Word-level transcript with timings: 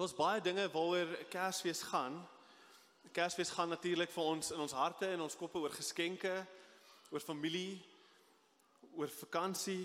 Daar's 0.00 0.14
baie 0.16 0.40
dinge 0.40 0.64
waaroor 0.72 1.10
Kersfees 1.28 1.82
gaan. 1.82 2.14
Kersfees 3.12 3.50
gaan 3.52 3.68
natuurlik 3.68 4.08
vir 4.14 4.24
ons 4.24 4.48
in 4.54 4.62
ons 4.64 4.72
harte 4.72 5.10
en 5.12 5.20
ons 5.26 5.36
koppe 5.36 5.60
oor 5.60 5.74
geskenke, 5.76 6.32
oor 7.12 7.20
familie, 7.20 7.74
oor 8.96 9.12
vakansie, 9.12 9.84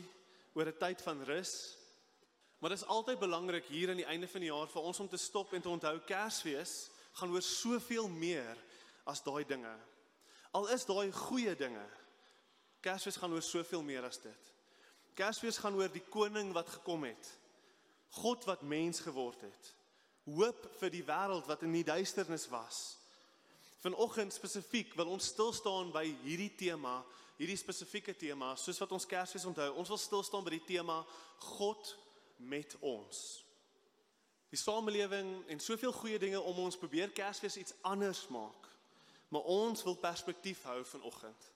oor 0.55 0.71
'n 0.71 0.78
tyd 0.79 1.01
van 1.01 1.23
rus. 1.28 1.75
Maar 2.59 2.70
dit 2.70 2.79
is 2.79 2.88
altyd 2.88 3.20
belangrik 3.20 3.65
hier 3.65 3.89
aan 3.89 3.99
die 3.99 4.07
einde 4.07 4.28
van 4.28 4.39
die 4.39 4.50
jaar 4.50 4.68
vir 4.68 4.82
ons 4.82 5.00
om 5.00 5.09
te 5.09 5.18
stop 5.18 5.54
en 5.54 5.62
te 5.62 5.70
onthou 5.70 6.00
Kersfees 6.00 6.89
gaan 7.11 7.32
oor 7.32 7.41
soveel 7.41 8.07
meer 8.07 8.57
as 9.04 9.23
daai 9.23 9.43
dinge. 9.43 9.77
Al 10.52 10.68
is 10.68 10.86
daai 10.86 11.11
goeie 11.11 11.55
dinge. 11.55 11.88
Kersfees 12.79 13.18
gaan 13.18 13.34
oor 13.34 13.41
soveel 13.41 13.84
meer 13.84 14.04
as 14.04 14.18
dit. 14.18 14.54
Kersfees 15.13 15.57
gaan 15.57 15.75
oor 15.75 15.89
die 15.89 16.07
koning 16.09 16.54
wat 16.54 16.70
gekom 16.70 17.04
het. 17.04 17.38
God 18.09 18.45
wat 18.45 18.61
mens 18.61 19.00
geword 19.00 19.41
het. 19.41 19.75
Hoop 20.26 20.68
vir 20.80 20.94
die 20.94 21.04
wêreld 21.05 21.48
wat 21.48 21.63
in 21.66 21.73
die 21.76 21.86
duisternis 21.86 22.48
was. 22.49 22.98
Vanoggend 23.84 24.34
spesifiek 24.34 24.95
wil 24.98 25.12
ons 25.13 25.27
stil 25.30 25.54
staan 25.54 25.91
by 25.94 26.08
hierdie 26.23 26.52
tema, 26.58 26.98
hierdie 27.38 27.59
spesifieke 27.59 28.16
tema, 28.18 28.55
soos 28.58 28.80
wat 28.82 28.96
ons 28.96 29.05
Kersfees 29.05 29.46
onthou. 29.46 29.68
Ons 29.77 29.91
wil 29.94 30.02
stil 30.02 30.23
staan 30.26 30.46
by 30.48 30.55
die 30.55 30.66
tema 30.66 31.04
God 31.54 31.91
met 32.41 32.73
ons. 32.82 33.20
Die 34.49 34.58
samelewing 34.58 35.44
en 35.52 35.62
soveel 35.62 35.94
goeie 35.94 36.20
dinge 36.22 36.41
om 36.41 36.63
ons 36.66 36.80
probeer 36.80 37.13
Kersfees 37.13 37.60
iets 37.62 37.77
anders 37.85 38.23
maak. 38.34 38.71
Maar 39.30 39.46
ons 39.52 39.84
wil 39.84 39.98
perspektief 39.99 40.63
hou 40.63 40.80
vanoggend. 40.85 41.52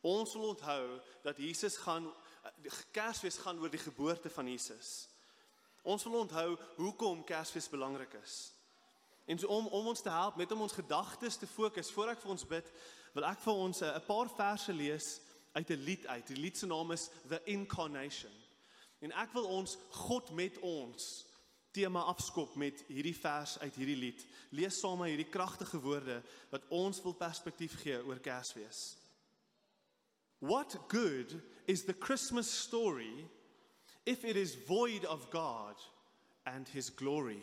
Ons 0.00 0.32
wil 0.32 0.54
onthou 0.54 0.84
dat 1.24 1.36
Jesus 1.36 1.76
gaan 1.76 2.08
Kersfees 2.92 3.36
gaan 3.44 3.60
oor 3.60 3.70
die 3.72 3.82
geboorte 3.82 4.30
van 4.32 4.48
Jesus. 4.48 5.08
Ons 5.82 6.04
wil 6.04 6.20
onthou 6.20 6.58
hoekom 6.76 7.24
Kersfees 7.24 7.68
belangrik 7.68 8.12
is. 8.22 8.52
En 9.24 9.38
so 9.38 9.46
om 9.46 9.66
om 9.66 9.86
ons 9.86 10.02
te 10.02 10.10
help 10.10 10.36
met 10.36 10.52
om 10.52 10.60
ons 10.60 10.72
gedagtes 10.72 11.36
te 11.36 11.46
fokus 11.46 11.90
voor 11.90 12.08
ek 12.14 12.20
vir 12.20 12.30
ons 12.30 12.46
bid, 12.46 12.70
wil 13.14 13.24
ek 13.24 13.40
vir 13.44 13.54
ons 13.54 13.80
eh, 13.80 13.94
'n 13.96 14.06
paar 14.06 14.28
verse 14.28 14.72
lees 14.72 15.20
uit 15.52 15.70
'n 15.70 15.84
lied 15.84 16.06
uit. 16.06 16.26
Die 16.26 16.36
lied 16.36 16.58
se 16.58 16.66
naam 16.66 16.92
is 16.92 17.10
The 17.28 17.40
Incarnation. 17.44 18.32
En 19.00 19.12
ek 19.12 19.32
wil 19.32 19.46
ons 19.46 19.78
God 19.90 20.30
met 20.30 20.58
ons 20.58 21.26
tema 21.72 22.00
afskop 22.00 22.54
met 22.54 22.84
hierdie 22.88 23.16
vers 23.16 23.58
uit 23.58 23.74
hierdie 23.74 23.96
lied. 23.96 24.26
Lees 24.50 24.78
saam 24.80 24.98
met 24.98 25.08
hierdie 25.14 25.30
kragtige 25.30 25.80
woorde 25.80 26.22
wat 26.50 26.66
ons 26.68 27.02
wil 27.02 27.14
perspektief 27.14 27.78
gee 27.82 28.04
oor 28.04 28.18
Kersfees. 28.18 28.96
What 30.38 30.78
good 30.88 31.36
is 31.66 31.84
the 31.84 31.94
Christmas 31.94 32.50
story 32.62 33.28
if 34.06 34.24
it 34.24 34.36
is 34.36 34.54
void 34.54 35.04
of 35.04 35.30
God 35.30 35.74
and 36.46 36.66
his 36.68 36.90
glory? 36.90 37.42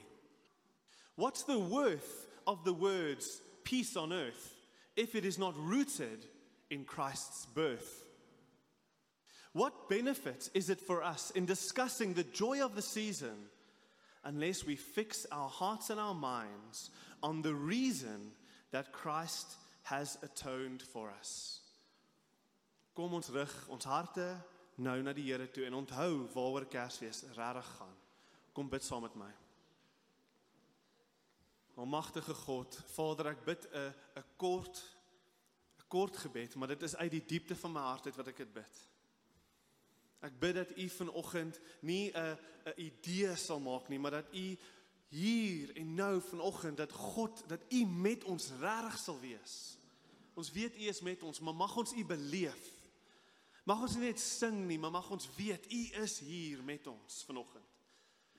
What's 1.16 1.44
the 1.44 1.59
worth 1.59 2.27
of 2.45 2.64
the 2.64 2.73
words 2.73 3.41
peace 3.64 3.95
on 3.97 4.14
earth 4.14 4.55
if 4.95 5.16
it 5.16 5.25
is 5.25 5.38
not 5.38 5.55
rooted 5.58 6.25
in 6.69 6.86
Christ's 6.86 7.45
birth? 7.45 8.05
What 9.53 9.89
benefit 9.89 10.49
is 10.53 10.69
it 10.69 10.80
for 10.80 11.03
us 11.03 11.31
in 11.31 11.45
discussing 11.45 12.14
the 12.14 12.23
joy 12.23 12.64
of 12.64 12.75
the 12.75 12.81
season 12.81 13.49
unless 14.23 14.66
we 14.66 14.75
fix 14.75 15.25
our 15.31 15.49
hearts 15.49 15.89
and 15.89 15.99
our 15.99 16.14
minds 16.14 16.92
on 17.23 17.42
the 17.42 17.55
reason 17.55 18.31
that 18.71 18.92
Christ 18.92 19.55
has 19.83 20.17
atoned 20.21 20.81
for 20.81 21.09
us? 21.09 21.61
Kom 22.95 23.14
ons 23.14 23.30
rig 23.30 23.49
ons 23.69 23.86
harte 23.86 24.27
nou 24.78 24.97
na 25.02 25.14
die 25.14 25.25
Here 25.25 25.47
toe 25.50 25.66
en 25.66 25.73
onthou 25.73 26.28
waaroor 26.33 26.67
Kersfees 26.70 27.23
regtig 27.36 27.70
gaan. 27.78 27.95
Kom 28.53 28.70
bid 28.70 28.86
saam 28.86 29.02
met 29.06 29.16
my. 29.17 29.30
Almagtige 31.78 32.33
God, 32.33 32.73
Vader, 32.94 33.33
ek 33.33 33.44
bid 33.45 33.67
'n 33.72 33.94
'n 34.17 34.25
kort 34.38 34.78
'n 35.80 35.88
kort 35.88 36.17
gebed, 36.17 36.55
maar 36.55 36.67
dit 36.67 36.82
is 36.82 36.95
uit 36.95 37.11
die 37.11 37.26
diepte 37.26 37.55
van 37.55 37.71
my 37.71 37.80
hart 37.80 38.05
uit 38.05 38.15
wat 38.15 38.27
ek 38.27 38.38
dit 38.38 38.54
bid. 38.54 38.89
Ek 40.20 40.39
bid 40.39 40.55
dat 40.55 40.77
U 40.77 40.89
vanoggend 40.89 41.59
nie 41.82 42.11
'n 42.11 42.38
'n 42.65 42.73
idee 42.82 43.36
sal 43.36 43.59
maak 43.59 43.89
nie, 43.89 43.99
maar 43.99 44.11
dat 44.11 44.33
U 44.33 44.58
hier 45.08 45.76
en 45.76 45.94
nou 45.94 46.21
vanoggend 46.21 46.77
dat 46.77 46.92
God 46.92 47.44
dat 47.48 47.61
U 47.70 47.86
met 47.86 48.23
ons 48.23 48.52
regtig 48.59 48.98
sal 48.98 49.20
wees. 49.20 49.77
Ons 50.33 50.52
weet 50.52 50.76
U 50.76 50.82
is 50.82 51.02
met 51.02 51.23
ons, 51.23 51.39
maar 51.39 51.55
mag 51.55 51.77
ons 51.77 51.94
U 51.94 52.05
beleef. 52.05 52.77
Mag 53.67 53.82
ons 53.83 53.98
nie 53.98 54.08
net 54.08 54.22
sing 54.23 54.61
nie, 54.70 54.78
maar 54.80 54.94
mag 54.95 55.10
ons 55.11 55.28
weet 55.36 55.66
U 55.67 55.82
is 56.04 56.20
hier 56.23 56.61
met 56.64 56.86
ons 56.88 57.23
vanoggend. 57.28 57.73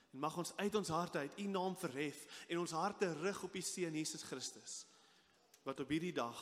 En 0.09 0.23
mag 0.23 0.37
ons 0.41 0.53
uit 0.57 0.75
ons 0.75 0.89
harte 0.95 1.21
uit 1.21 1.41
U 1.43 1.45
naam 1.53 1.75
verhef 1.77 2.23
en 2.47 2.63
ons 2.63 2.73
harte 2.73 3.11
rig 3.21 3.43
op 3.45 3.55
U 3.55 3.61
seun 3.61 3.99
Jesus 3.99 4.25
Christus 4.25 4.83
wat 5.67 5.83
op 5.83 5.91
hierdie 5.91 6.15
dag 6.15 6.39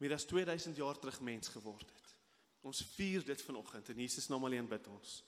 meer 0.00 0.16
as 0.16 0.24
2000 0.26 0.80
jaar 0.80 0.98
terug 0.98 1.20
mens 1.22 1.52
geword 1.52 1.86
het. 1.86 2.14
Ons 2.66 2.80
vier 2.96 3.22
dit 3.24 3.42
vanoggend 3.46 3.92
in 3.92 4.02
Jesus 4.02 4.26
naam 4.32 4.48
alleen 4.48 4.66
bid 4.68 4.88
ons. 4.90 5.20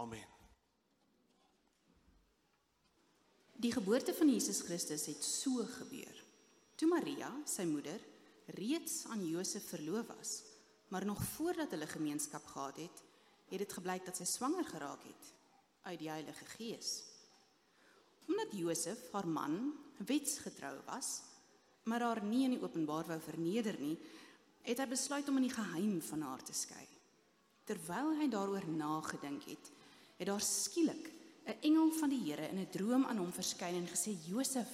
Amen. 0.00 0.26
Die 3.58 3.72
geboorte 3.72 4.14
van 4.14 4.30
Jesus 4.32 4.64
Christus 4.66 5.06
het 5.06 5.22
so 5.24 5.62
gebeur. 5.78 6.24
Toe 6.78 6.88
Maria, 6.90 7.30
sy 7.46 7.66
moeder, 7.68 8.00
reeds 8.58 9.04
aan 9.12 9.24
Josef 9.26 9.66
verloof 9.70 10.10
was, 10.10 10.34
maar 10.88 11.04
nog 11.04 11.22
voordat 11.34 11.70
hulle 11.70 11.86
gemeenskap 11.86 12.46
gehad 12.46 12.76
het, 12.76 13.02
het 13.48 13.58
dit 13.58 13.72
gebleik 13.72 14.04
dat 14.04 14.16
sy 14.16 14.24
swanger 14.24 14.64
geraak 14.64 15.02
het 15.04 15.32
uit 15.82 15.98
die 15.98 16.10
Heilige 16.10 16.44
Gees. 16.56 17.02
Omdat 18.28 18.52
Josef 18.52 19.10
haar 19.12 19.28
man 19.28 19.72
wetsgetrou 20.04 20.74
was, 20.86 21.22
maar 21.88 22.04
haar 22.04 22.22
nie 22.24 22.44
in 22.44 22.56
die 22.56 22.62
openbaar 22.62 23.06
wou 23.08 23.20
verneder 23.20 23.78
nie, 23.80 23.96
het 24.68 24.80
hy 24.82 24.86
besluit 24.90 25.28
om 25.28 25.40
in 25.40 25.48
die 25.48 25.54
geheim 25.54 26.00
van 26.10 26.24
haar 26.28 26.42
te 26.44 26.52
skei. 26.56 26.84
Terwyl 27.68 28.14
hy 28.20 28.28
daaroor 28.32 28.68
nagedink 28.68 29.48
het, 29.48 29.70
het 30.18 30.28
daar 30.28 30.44
skielik 30.44 31.12
'n 31.48 31.56
engel 31.64 31.90
van 31.96 32.10
die 32.12 32.20
Here 32.20 32.48
in 32.48 32.58
'n 32.60 32.70
droom 32.70 33.04
aan 33.06 33.16
hom 33.16 33.32
verskyn 33.32 33.74
en 33.74 33.88
gesê: 33.88 34.12
"Josef, 34.26 34.68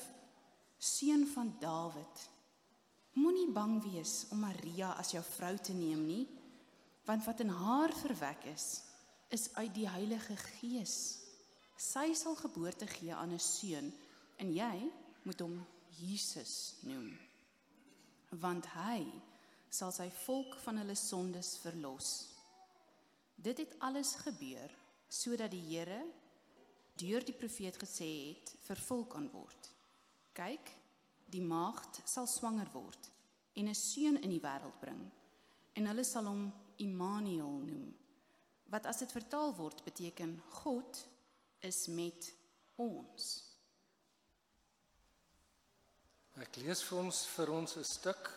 seun 0.79 1.27
van 1.27 1.57
Dawid, 1.61 2.29
moenie 3.15 3.51
bang 3.53 3.79
wees 3.85 4.25
om 4.35 4.43
Maria 4.43 4.95
as 4.99 5.13
jou 5.15 5.23
vrou 5.37 5.55
te 5.59 5.73
neem 5.73 6.03
nie, 6.07 6.25
want 7.05 7.25
wat 7.27 7.41
in 7.45 7.53
haar 7.53 7.93
verwek 7.95 8.47
is, 8.55 8.83
is 9.29 9.49
uit 9.55 9.73
die 9.75 9.89
Heilige 9.89 10.37
Gees. 10.37 10.97
Sy 11.77 12.13
sal 12.15 12.37
geboorte 12.39 12.87
gee 12.87 13.15
aan 13.15 13.35
'n 13.35 13.41
seun 13.41 13.93
en 14.39 14.53
jy 14.55 14.91
moet 15.23 15.41
hom 15.41 15.67
Jesus 15.99 16.75
noem. 16.83 17.19
Want 18.31 18.67
hy 18.67 19.05
sal 19.71 19.93
sy 19.93 20.11
volk 20.25 20.57
van 20.65 20.77
hulle 20.77 20.95
sondes 20.95 21.57
verlos. 21.63 22.29
Dit 23.35 23.59
het 23.59 23.75
alles 23.79 24.15
gebeur 24.15 24.71
sodat 25.09 25.51
die 25.51 25.63
Here 25.63 26.03
deur 26.99 27.25
die 27.25 27.35
profeet 27.35 27.77
gesê 27.77 28.11
het 28.29 28.55
vervul 28.67 29.05
kan 29.11 29.27
word. 29.31 29.71
Kyk, 30.33 30.71
die 31.35 31.43
maagd 31.43 32.01
sal 32.09 32.29
swanger 32.31 32.71
word 32.73 33.11
en 33.59 33.69
'n 33.69 33.75
seun 33.75 34.17
in 34.23 34.31
die 34.31 34.43
wêreld 34.43 34.79
bring 34.81 35.03
en 35.75 35.87
hulle 35.91 36.05
sal 36.05 36.31
hom 36.31 36.47
Immanuel 36.83 37.59
noem 37.67 37.91
wat 38.73 38.87
as 38.91 39.03
dit 39.03 39.13
vertaal 39.13 39.55
word 39.55 39.85
beteken 39.85 40.35
God 40.63 41.07
is 41.61 41.87
met 41.87 42.33
ons. 42.83 43.27
Ek 46.43 46.57
lees 46.57 46.83
vir 46.83 46.99
ons 46.99 47.21
vir 47.37 47.53
ons 47.55 47.77
'n 47.77 47.85
stuk 47.85 48.31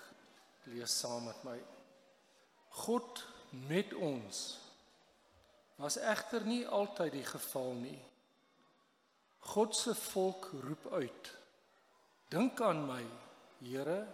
lees 0.66 1.00
saam 1.00 1.25
met 1.25 1.44
my. 1.44 1.58
God 2.85 3.24
met 3.69 3.94
ons 3.94 4.59
was 5.78 5.97
egter 5.97 6.46
nie 6.46 6.66
altyd 6.68 7.12
die 7.12 7.25
geval 7.25 7.74
nie. 7.74 8.00
God 9.40 9.75
se 9.75 9.96
volk 9.96 10.50
roep 10.61 10.88
uit. 10.91 11.36
Dink 12.28 12.59
aan 12.62 12.82
my, 12.84 13.03
Here, 13.64 14.08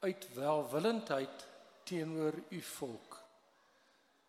uit 0.00 0.34
welwillendheid 0.34 1.42
teenoor 1.84 2.32
u 2.48 2.60
volk. 2.62 3.18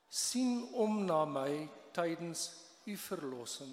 Sien 0.10 0.68
om 0.74 1.06
na 1.06 1.22
my 1.26 1.70
tydens 1.96 2.50
u 2.84 2.98
verlossing 2.98 3.72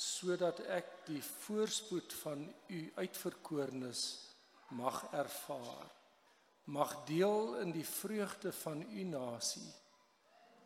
sodat 0.00 0.60
ek 0.70 0.90
die 1.08 1.22
voorspoed 1.22 2.12
van 2.22 2.44
u 2.68 2.80
uitverkorenes 2.94 4.02
mag 4.76 5.00
ervaar. 5.16 5.88
Mag 6.64 6.92
deel 7.08 7.56
in 7.64 7.72
die 7.74 7.84
vreugde 7.84 8.52
van 8.52 8.84
u 8.84 9.04
nasie 9.08 9.72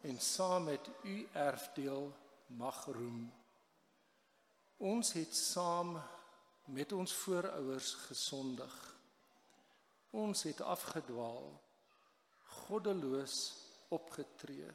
en 0.03 0.21
saam 0.21 0.69
met 0.73 0.91
u 1.03 1.17
erfdeel 1.33 2.11
mag 2.59 2.85
roem. 2.85 3.25
Ons 4.79 5.15
het 5.17 5.35
saam 5.35 5.97
met 6.64 6.93
ons 6.93 7.12
voorouers 7.25 7.94
gesondig. 8.08 8.75
Ons 10.11 10.43
het 10.43 10.61
afgedwaal 10.61 11.50
goddeloos 12.64 13.38
opgetree. 13.88 14.70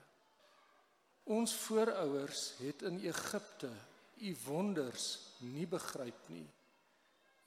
Ons 1.24 1.53
voorouers 1.65 2.44
het 2.59 2.81
in 2.81 3.00
Egipte 3.00 3.71
u 4.19 4.36
wonders 4.45 5.06
nie 5.39 5.68
begryp 5.68 6.27
nie 6.27 6.47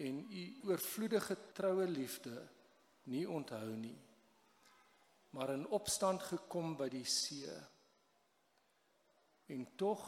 en 0.02 0.22
u 0.32 0.44
oorvloedige 0.70 1.36
troue 1.52 1.84
liefde 1.86 2.38
nie 3.12 3.26
onthou 3.28 3.68
nie 3.76 3.98
maar 5.32 5.50
in 5.50 5.64
opstand 5.72 6.22
gekom 6.28 6.74
by 6.76 6.90
die 6.92 7.06
see. 7.08 7.52
En 9.52 9.64
tog 9.80 10.02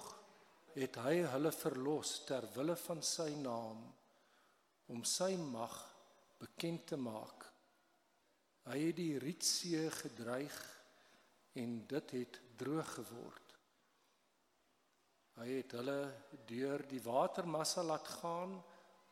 het 0.75 0.98
hy 1.00 1.22
hulle 1.32 1.52
verlos 1.54 2.19
ter 2.28 2.44
wille 2.56 2.76
van 2.84 3.00
sy 3.04 3.30
naam 3.40 3.80
om 4.92 5.04
sy 5.04 5.34
mag 5.36 5.76
bekend 6.38 6.86
te 6.92 6.96
maak 7.00 7.48
hy 8.69 8.78
het 8.86 8.96
die 8.96 9.19
Rietsee 9.19 9.88
gedreig 10.02 10.60
en 11.60 11.81
dit 11.88 12.16
het 12.19 12.40
droog 12.58 12.94
geword 12.98 13.44
Hy 15.34 15.48
het 15.50 15.72
hulle 15.75 15.98
deur 16.46 16.84
die 16.86 17.00
watermassa 17.02 17.82
laat 17.82 18.06
gaan 18.20 18.54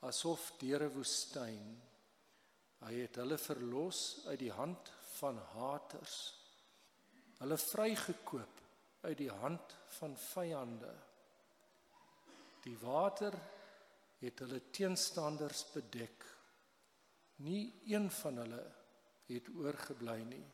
asof 0.07 0.53
deur 0.61 0.85
'n 0.87 0.95
woestyn. 0.95 1.65
Hy 2.83 2.95
het 2.95 3.19
hulle 3.19 3.39
verlos 3.39 4.23
uit 4.27 4.39
die 4.39 4.53
hand 4.53 4.93
van 5.19 5.39
haters. 5.55 6.19
Hulle 7.39 7.59
vrygekoop 7.59 8.61
uit 9.03 9.19
die 9.19 9.31
hand 9.31 9.75
van 9.99 10.17
vyande. 10.17 10.95
Die 12.63 12.79
water 12.79 13.35
het 14.23 14.43
hulle 14.45 14.61
teenstanders 14.71 15.65
bedek. 15.73 16.25
Nie 17.43 17.65
een 17.91 18.11
van 18.23 18.39
hulle 18.45 18.63
het 19.27 19.49
oorgebly 19.59 20.21
nie. 20.29 20.45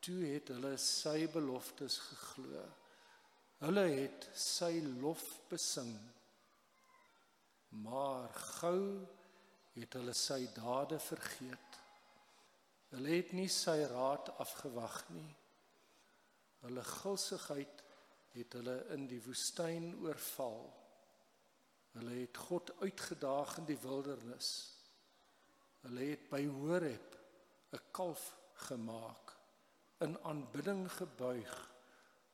Toe 0.00 0.20
het 0.32 0.50
hulle 0.54 0.74
sy 0.80 1.28
beloftes 1.30 1.98
geglo. 2.08 2.64
Hulle 3.60 3.84
het 3.92 4.30
sy 4.34 4.72
lof 5.02 5.24
besing. 5.50 5.92
Maar 7.84 8.32
gou 8.58 8.80
het 9.76 9.94
hulle 9.98 10.14
sy 10.16 10.40
dade 10.56 10.98
vergeet. 11.04 11.78
Hulle 12.90 13.14
het 13.20 13.34
nie 13.36 13.48
sy 13.52 13.76
raad 13.92 14.32
afgewag 14.42 15.04
nie. 15.14 15.28
Hulle 16.64 16.82
gulsigheid 16.84 17.84
het 18.34 18.58
hulle 18.58 18.76
in 18.96 19.06
die 19.10 19.20
woestyn 19.22 19.92
oorval. 20.02 20.64
Hulle 21.92 22.20
het 22.20 22.36
God 22.36 22.72
uitgedaag 22.80 23.56
in 23.58 23.66
die 23.70 23.78
wildernis. 23.82 24.50
Hulle 25.84 26.12
het 26.12 26.28
by 26.30 26.44
Horeb 26.46 27.16
'n 27.72 27.82
kalf 27.90 28.36
gemaak, 28.68 29.36
in 29.98 30.18
aanbidding 30.24 30.90
gebuig 30.92 31.54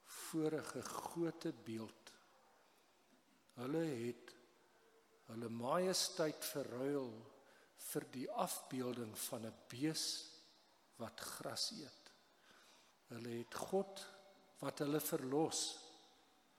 voor 0.05 0.53
'n 0.53 0.65
gegote 0.65 1.53
beeld. 1.65 2.13
Hulle 3.55 3.85
het 4.07 4.35
hulle 5.27 5.49
majesteit 5.49 6.45
verruil 6.45 7.11
vir 7.77 8.05
die 8.11 8.31
afbeelding 8.31 9.19
van 9.19 9.47
'n 9.47 9.55
bees 9.69 10.05
wat 10.97 11.21
gras 11.21 11.71
eet. 11.71 12.13
Hulle 13.09 13.39
het 13.39 13.55
God 13.55 14.07
wat 14.59 14.79
hulle 14.79 15.01
verlos 15.01 15.79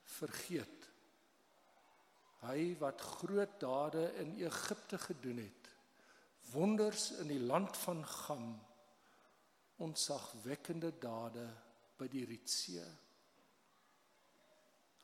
vergeet. 0.03 0.89
Hy 2.45 2.75
wat 2.81 3.01
groot 3.01 3.57
dade 3.59 4.03
in 4.21 4.35
Egipte 4.43 4.99
gedoen 5.01 5.41
het, 5.41 5.69
wonders 6.53 7.11
in 7.21 7.31
die 7.31 7.41
land 7.41 7.77
van 7.77 8.03
Gam, 8.05 8.51
ontzagwekkende 9.81 10.93
dade 11.01 11.47
by 11.97 12.07
die 12.11 12.25
Rietsee. 12.29 12.85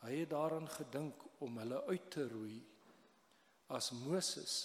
Hy 0.04 0.14
het 0.20 0.34
daaraan 0.34 0.68
gedink 0.70 1.22
om 1.46 1.58
hulle 1.62 1.80
uit 1.90 2.10
te 2.12 2.28
roei 2.28 2.60
as 3.74 3.92
Moses 4.04 4.56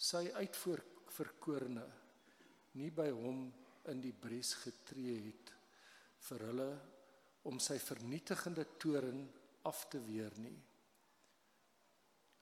sy 0.00 0.26
uitverkorene 0.36 1.86
nie 2.78 2.90
by 2.94 3.08
hom 3.10 3.46
in 3.90 4.02
die 4.04 4.14
bres 4.14 4.52
getree 4.62 5.16
het 5.24 5.52
vir 6.28 6.44
hulle 6.50 6.70
om 7.48 7.58
sy 7.62 7.78
vernietigende 7.80 8.66
toren 8.78 9.24
af 9.68 9.86
te 9.92 10.00
weer 10.04 10.34
nie. 10.40 10.58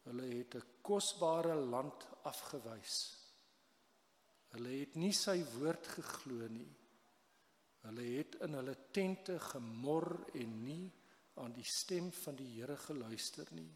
Hulle 0.09 0.27
het 0.39 0.55
'n 0.57 0.67
kosbare 0.83 1.55
land 1.55 2.07
afgewys. 2.25 2.97
Hulle 4.55 4.73
het 4.81 4.95
nie 4.95 5.13
sy 5.13 5.45
woord 5.55 5.87
geglo 5.87 6.49
nie. 6.49 6.77
Hulle 7.85 8.07
het 8.17 8.39
in 8.45 8.55
hulle 8.55 8.77
tente 8.91 9.39
gemor 9.41 10.09
en 10.35 10.65
nie 10.65 10.93
aan 11.35 11.53
die 11.53 11.65
stem 11.65 12.13
van 12.13 12.37
die 12.37 12.49
Here 12.55 12.77
geluister 12.77 13.47
nie. 13.53 13.73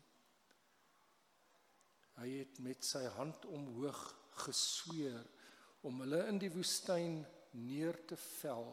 Hy 2.16 2.28
het 2.38 2.58
met 2.58 2.84
sy 2.84 3.04
hand 3.16 3.44
omhoog 3.44 4.02
gesweer 4.44 5.26
om 5.82 6.00
hulle 6.00 6.26
in 6.26 6.38
die 6.38 6.50
woestyn 6.50 7.26
neer 7.52 8.06
te 8.06 8.16
vel 8.16 8.72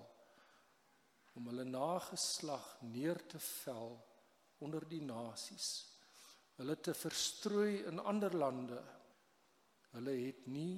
om 1.34 1.48
hulle 1.48 1.64
nageslag 1.64 2.82
neer 2.82 3.20
te 3.28 3.40
vel 3.40 3.96
onder 4.60 4.88
die 4.90 5.02
nasies 5.02 5.88
hulle 6.60 6.76
te 6.84 6.94
verstrooi 6.94 7.86
in 7.90 8.00
ander 8.00 8.36
lande 8.36 8.80
hulle 9.96 10.16
het 10.20 10.46
nie 10.52 10.78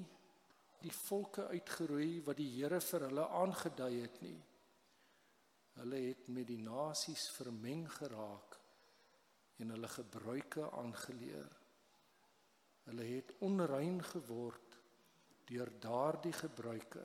die 0.82 0.94
volke 0.96 1.50
uitgeroei 1.52 2.22
wat 2.26 2.40
die 2.40 2.50
Here 2.56 2.80
vir 2.82 3.10
hulle 3.10 3.28
aangedui 3.42 3.94
het 4.00 4.22
nie 4.26 4.40
Hulle 5.80 6.00
het 6.10 6.28
met 6.28 6.48
die 6.50 6.60
nasies 6.60 7.30
vermeng 7.38 7.86
geraak 7.90 8.58
en 9.62 9.72
hulle 9.76 9.90
gebruike 9.94 10.68
aangeleer. 10.74 11.50
Hulle 12.90 13.08
het 13.08 13.34
onrein 13.46 14.02
geword 14.04 14.78
deur 15.52 15.72
daardie 15.84 16.34
gebruike. 16.34 17.04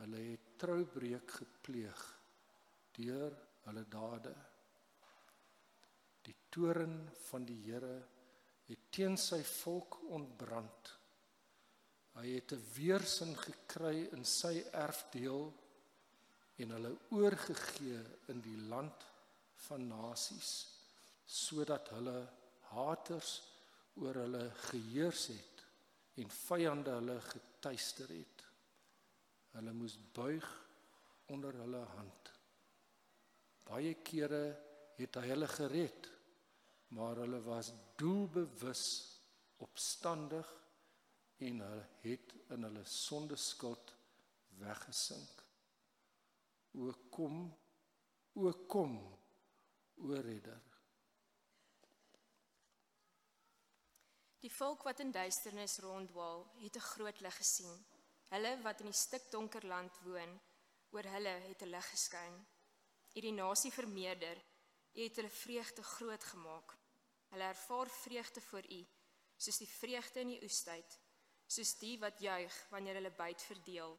Hulle 0.00 0.22
het 0.30 0.46
troubreuk 0.60 1.36
gepleeg 1.40 2.04
deur 2.96 3.36
hulle 3.66 3.84
dade. 3.88 4.34
Die 6.26 6.36
toren 6.52 7.08
van 7.30 7.44
die 7.48 7.60
Here 7.64 7.96
het 8.70 8.90
teen 8.94 9.16
sy 9.18 9.40
volk 9.42 10.00
ontbrand. 10.14 10.92
Hy 12.18 12.26
het 12.34 12.52
'n 12.52 12.66
weersin 12.74 13.36
gekry 13.36 14.08
in 14.12 14.24
sy 14.24 14.64
erfdeel 14.72 15.52
en 16.60 16.70
hulle 16.76 16.92
oorgegee 17.16 18.00
in 18.28 18.40
die 18.44 18.58
land 18.68 19.06
van 19.66 19.86
nasies 19.88 20.52
sodat 21.26 21.88
hulle 21.94 22.18
haters 22.72 23.32
oor 24.02 24.18
hulle 24.24 24.42
geheers 24.70 25.26
het 25.32 25.64
en 26.20 26.32
vyande 26.34 26.96
hulle 26.98 27.16
getuister 27.20 28.10
het 28.12 28.44
hulle 29.56 29.72
moes 29.76 29.96
buig 30.14 30.48
onder 31.34 31.56
hulle 31.62 31.82
hand 31.94 32.32
baie 33.70 33.94
kere 34.06 34.42
het 35.00 35.20
hy 35.20 35.26
hulle 35.32 35.48
gered 35.48 36.08
maar 36.96 37.22
hulle 37.22 37.40
was 37.46 37.72
doelbewus 38.00 38.86
opstandig 39.66 40.48
en 41.38 41.62
hulle 41.66 41.86
het 42.02 42.34
in 42.56 42.66
hulle 42.68 42.84
sondeskuld 42.84 43.94
weggesink 44.60 45.40
O 46.78 46.92
kom, 47.10 47.50
o 48.34 48.52
kom, 48.70 48.92
o 49.98 50.20
redder. 50.22 50.60
Die 54.40 54.52
volk 54.54 54.86
wat 54.86 55.02
in 55.02 55.10
duisternis 55.12 55.80
ronddwaal, 55.82 56.46
het 56.62 56.76
'n 56.76 56.88
groot 56.92 57.20
lig 57.20 57.36
gesien. 57.36 57.84
Hulle 58.28 58.62
wat 58.62 58.80
in 58.80 58.86
die 58.86 59.00
stikdonker 59.06 59.66
land 59.66 59.98
woon, 60.04 60.40
oor 60.92 61.02
hulle 61.02 61.34
het 61.48 61.62
'n 61.62 61.70
lig 61.74 61.90
geskyn. 61.90 62.34
U 63.16 63.20
die 63.20 63.32
nasie 63.32 63.72
vermeerder, 63.72 64.36
u 64.94 65.02
het 65.02 65.16
hulle 65.16 65.30
vreugde 65.30 65.82
groot 65.82 66.24
gemaak. 66.24 66.76
Hulle 67.28 67.42
ervaar 67.42 67.90
vreugde 67.90 68.40
voor 68.40 68.64
u, 68.72 68.86
soos 69.36 69.58
die 69.58 69.68
vreugde 69.68 70.20
in 70.20 70.32
die 70.34 70.42
oestyd, 70.42 70.98
soos 71.46 71.76
die 71.78 71.98
wat 71.98 72.18
juig 72.20 72.56
wanneer 72.70 72.98
hulle 72.98 73.12
byt 73.14 73.42
verdeel. 73.42 73.94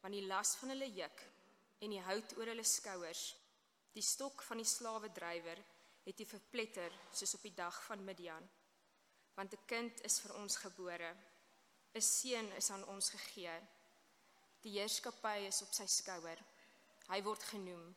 Want 0.00 0.14
die 0.14 0.26
las 0.26 0.56
van 0.60 0.74
hulle 0.74 0.90
juk 0.90 1.22
en 1.82 1.94
die 1.94 2.02
hout 2.02 2.36
oor 2.38 2.50
hulle 2.50 2.66
skouers. 2.66 3.22
Die 3.94 4.02
stok 4.02 4.42
van 4.42 4.62
die 4.62 4.66
slawedrywer 4.66 5.62
het 6.02 6.18
hy 6.18 6.26
verpletter 6.26 6.94
soos 7.14 7.36
op 7.38 7.46
die 7.46 7.54
dag 7.54 7.78
van 7.86 8.04
Midian. 8.04 8.48
Want 9.36 9.54
'n 9.54 9.66
kind 9.66 10.00
is 10.08 10.20
vir 10.20 10.34
ons 10.34 10.56
gebore. 10.56 11.14
'n 11.94 12.00
Seun 12.00 12.52
is 12.52 12.70
aan 12.70 12.84
ons 12.84 13.10
gegee. 13.10 13.60
Die 14.62 14.78
heerskappy 14.78 15.46
is 15.46 15.62
op 15.62 15.72
sy 15.72 15.86
skouer. 15.86 16.38
Hy 17.08 17.22
word 17.22 17.42
genoem 17.42 17.94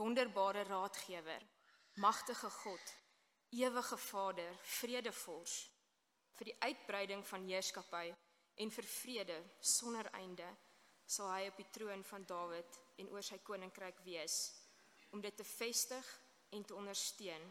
wonderbare 0.00 0.62
raadgewer, 0.62 1.42
magtige 1.94 2.50
God, 2.50 2.92
ewige 3.50 3.96
Vader, 3.96 4.54
vredevors 4.62 5.56
vir 6.38 6.48
die 6.48 6.56
uitbreiding 6.64 7.20
van 7.28 7.44
heerskappy 7.44 8.06
en 8.64 8.72
vir 8.72 8.88
vrede 8.88 9.36
sonder 9.60 10.08
einde 10.16 10.46
sal 11.04 11.28
hy 11.34 11.50
op 11.50 11.60
die 11.60 11.68
troon 11.76 12.04
van 12.08 12.24
Dawid 12.24 12.80
en 13.02 13.12
oor 13.12 13.26
sy 13.26 13.42
koninkryk 13.44 14.00
wees 14.06 14.38
om 15.12 15.20
dit 15.20 15.36
te 15.36 15.44
vestig 15.44 16.08
en 16.56 16.64
te 16.64 16.78
ondersteun 16.80 17.44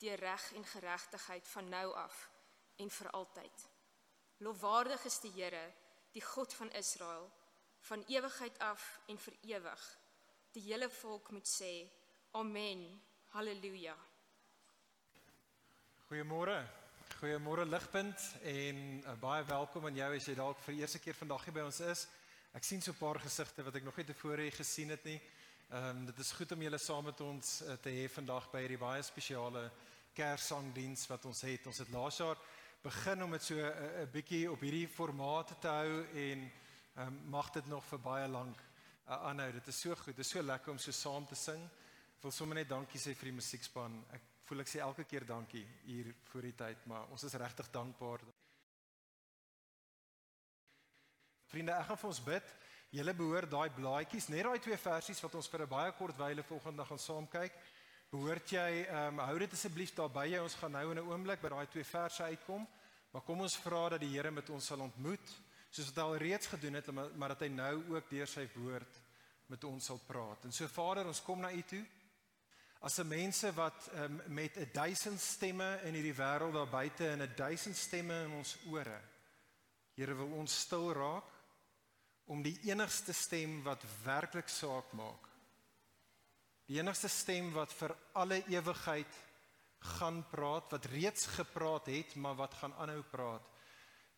deur 0.00 0.24
reg 0.24 0.48
en 0.56 0.64
geregtigheid 0.72 1.54
van 1.54 1.68
nou 1.76 1.86
af 1.92 2.22
en 2.80 2.88
vir 2.90 3.10
altyd. 3.20 3.66
Lofwaardig 4.40 5.04
is 5.12 5.20
die 5.26 5.34
Here, 5.36 5.66
die 6.16 6.24
God 6.24 6.56
van 6.56 6.72
Israel, 6.80 7.28
van 7.84 8.08
ewigheid 8.08 8.56
af 8.64 8.94
en 9.12 9.20
vir 9.26 9.36
ewig. 9.58 9.84
Die 10.52 10.60
hele 10.66 10.90
volk 10.92 11.30
moet 11.32 11.48
sê: 11.48 11.88
Amen. 12.36 12.82
Halleluja. 13.32 13.94
Goeiemôre. 16.10 16.58
Goeiemôre 17.16 17.64
Ligpunt 17.64 18.20
en 18.42 18.82
uh, 19.00 19.14
baie 19.20 19.46
welkom 19.48 19.86
aan 19.88 19.96
jou 19.96 20.08
as 20.12 20.26
jy 20.28 20.34
dalk 20.36 20.58
vir 20.66 20.74
die 20.74 20.82
eerste 20.84 20.98
keer 21.00 21.16
vandag 21.16 21.46
hier 21.46 21.54
by 21.56 21.62
ons 21.64 21.78
is. 21.86 22.02
Ek 22.52 22.68
sien 22.68 22.84
so 22.84 22.92
'n 22.92 23.00
paar 23.00 23.16
gesigte 23.24 23.64
wat 23.64 23.78
ek 23.80 23.86
nog 23.86 23.96
nie 23.96 24.04
tevore 24.10 24.50
gesien 24.52 24.92
het 24.92 25.04
nie. 25.08 25.16
Ehm 25.70 25.88
um, 25.88 26.04
dit 26.10 26.18
is 26.20 26.32
goed 26.36 26.52
om 26.52 26.64
julle 26.66 26.78
saam 26.78 27.08
met 27.08 27.20
ons 27.20 27.62
uh, 27.62 27.78
te 27.80 27.88
hê 27.88 28.04
vandag 28.12 28.50
by 28.52 28.60
hierdie 28.60 28.82
baie 28.82 29.02
spesiale 29.02 29.70
Kerssangdiens 30.12 31.06
wat 31.08 31.24
ons 31.24 31.40
het. 31.48 31.66
Ons 31.66 31.78
het 31.78 31.88
laas 31.88 32.18
jaar 32.20 32.36
begin 32.82 33.22
om 33.24 33.32
dit 33.32 33.42
so 33.42 33.54
'n 33.56 33.72
uh, 33.72 34.04
'n 34.04 34.12
bietjie 34.12 34.50
op 34.52 34.60
hierdie 34.60 34.88
formaat 34.88 35.56
te 35.60 35.68
hou 35.68 36.04
en 36.12 36.52
um, 36.98 37.20
mag 37.30 37.50
dit 37.50 37.66
nog 37.66 37.84
vir 37.84 37.98
baie 37.98 38.28
lank 38.28 38.60
uh, 39.08 39.18
aanhou. 39.28 39.52
Dit 39.52 39.66
is 39.66 39.80
so 39.80 39.94
goed. 39.94 40.16
Dit 40.16 40.24
is 40.24 40.30
so 40.30 40.42
lekker 40.42 40.72
om 40.72 40.78
so 40.78 40.92
saam 40.92 41.26
te 41.26 41.38
sing. 41.38 41.62
Ek 42.16 42.22
wil 42.22 42.34
sommer 42.34 42.54
net 42.54 42.68
dankie 42.68 43.00
sê 43.00 43.14
vir 43.18 43.30
die 43.30 43.38
musiekspan. 43.38 43.96
Ek 44.14 44.28
voel 44.46 44.62
ek 44.62 44.70
sê 44.70 44.82
elke 44.84 45.04
keer 45.04 45.26
dankie 45.26 45.64
hier 45.86 46.12
voor 46.30 46.48
die 46.48 46.54
tyd, 46.54 46.86
maar 46.86 47.10
ons 47.10 47.24
is 47.24 47.34
regtig 47.40 47.70
dankbaar. 47.74 48.24
Vriende, 51.52 51.76
ek 51.76 51.88
gaan 51.90 52.00
vir 52.00 52.10
ons 52.10 52.24
bid. 52.24 52.52
Julle 52.92 53.14
behoort 53.16 53.50
daai 53.50 53.70
blaadjies, 53.72 54.28
net 54.28 54.44
daai 54.44 54.60
twee 54.60 54.76
versies 54.76 55.20
wat 55.24 55.34
ons 55.34 55.48
vir 55.48 55.62
'n 55.62 55.68
baie 55.68 55.92
kort 55.96 56.18
wyle 56.18 56.44
dag 56.76 56.88
gaan 56.88 56.98
saam 56.98 57.26
kyk. 57.26 57.52
Behoort 58.12 58.50
jy 58.52 58.84
ehm 58.84 59.18
um, 59.18 59.24
hou 59.24 59.38
dit 59.38 59.52
asseblief 59.52 59.94
daar 59.96 60.10
by 60.12 60.26
jou. 60.28 60.42
Ons 60.42 60.54
gaan 60.54 60.72
nou 60.72 60.90
in 60.90 60.98
'n 60.98 61.08
oomblik 61.08 61.40
by 61.40 61.48
daai 61.48 61.66
twee 61.66 61.84
verse 61.84 62.22
uitkom. 62.22 62.66
Maar 63.12 63.22
kom 63.22 63.40
ons 63.40 63.56
vra 63.56 63.88
dat 63.88 64.00
die 64.00 64.08
Here 64.08 64.30
met 64.30 64.50
ons 64.50 64.66
sal 64.66 64.80
ontmoet, 64.80 65.32
soos 65.72 65.88
wat 65.88 66.02
hy 66.02 66.04
al 66.04 66.20
reeds 66.20 66.50
gedoen 66.52 66.76
het, 66.76 66.90
maar, 66.92 67.10
maar 67.16 67.32
dat 67.32 67.46
hy 67.46 67.48
nou 67.54 67.72
ook 67.94 68.10
deur 68.12 68.28
sy 68.28 68.44
woord 68.54 69.00
met 69.52 69.64
ons 69.64 69.88
sal 69.88 70.00
praat. 70.06 70.44
En 70.44 70.52
so 70.52 70.68
Vader, 70.68 71.08
ons 71.08 71.22
kom 71.24 71.40
na 71.40 71.52
U 71.52 71.62
toe. 71.68 71.82
As 72.82 72.98
'n 72.98 73.08
mense 73.08 73.52
wat 73.54 73.90
um, 73.94 74.20
met 74.26 74.56
'n 74.58 74.70
duisend 74.72 75.20
stemme 75.20 75.80
in 75.84 75.94
hierdie 75.94 76.16
wêreld 76.18 76.52
daar 76.52 76.68
buite 76.68 77.08
en 77.08 77.22
'n 77.22 77.34
duisend 77.36 77.76
stemme 77.76 78.24
in 78.24 78.30
ons 78.30 78.56
ore. 78.66 79.00
Here 79.94 80.14
wil 80.14 80.32
ons 80.40 80.60
stil 80.60 80.92
raak 80.92 81.28
om 82.24 82.42
die 82.42 82.58
enigste 82.68 83.12
stem 83.12 83.62
wat 83.62 83.84
werklik 84.04 84.48
saak 84.48 84.92
maak. 84.92 85.28
Die 86.66 86.78
enigste 86.78 87.08
stem 87.08 87.52
wat 87.52 87.72
vir 87.72 87.96
alle 88.12 88.44
ewigheid 88.48 89.14
gaan 89.98 90.22
praat, 90.30 90.70
wat 90.70 90.84
reeds 90.84 91.26
gepraat 91.26 91.86
het, 91.86 92.14
maar 92.14 92.34
wat 92.34 92.54
gaan 92.54 92.74
aanhou 92.74 93.02
praat. 93.02 93.51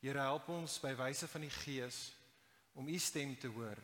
Here 0.04 0.20
help 0.20 0.50
ons 0.52 0.76
by 0.84 0.90
wyse 0.98 1.24
van 1.32 1.46
die 1.46 1.54
Gees 1.62 1.98
om 2.76 2.88
u 2.92 2.96
stem 3.00 3.30
te 3.40 3.48
hoor. 3.48 3.78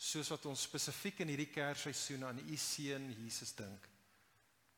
Soos 0.00 0.30
wat 0.32 0.46
ons 0.48 0.62
spesifiek 0.64 1.18
in 1.20 1.28
hierdie 1.28 1.50
Kersseisoen 1.52 2.24
aan 2.24 2.38
u 2.40 2.56
seun 2.56 3.10
Jesus 3.18 3.52
dink. 3.58 3.88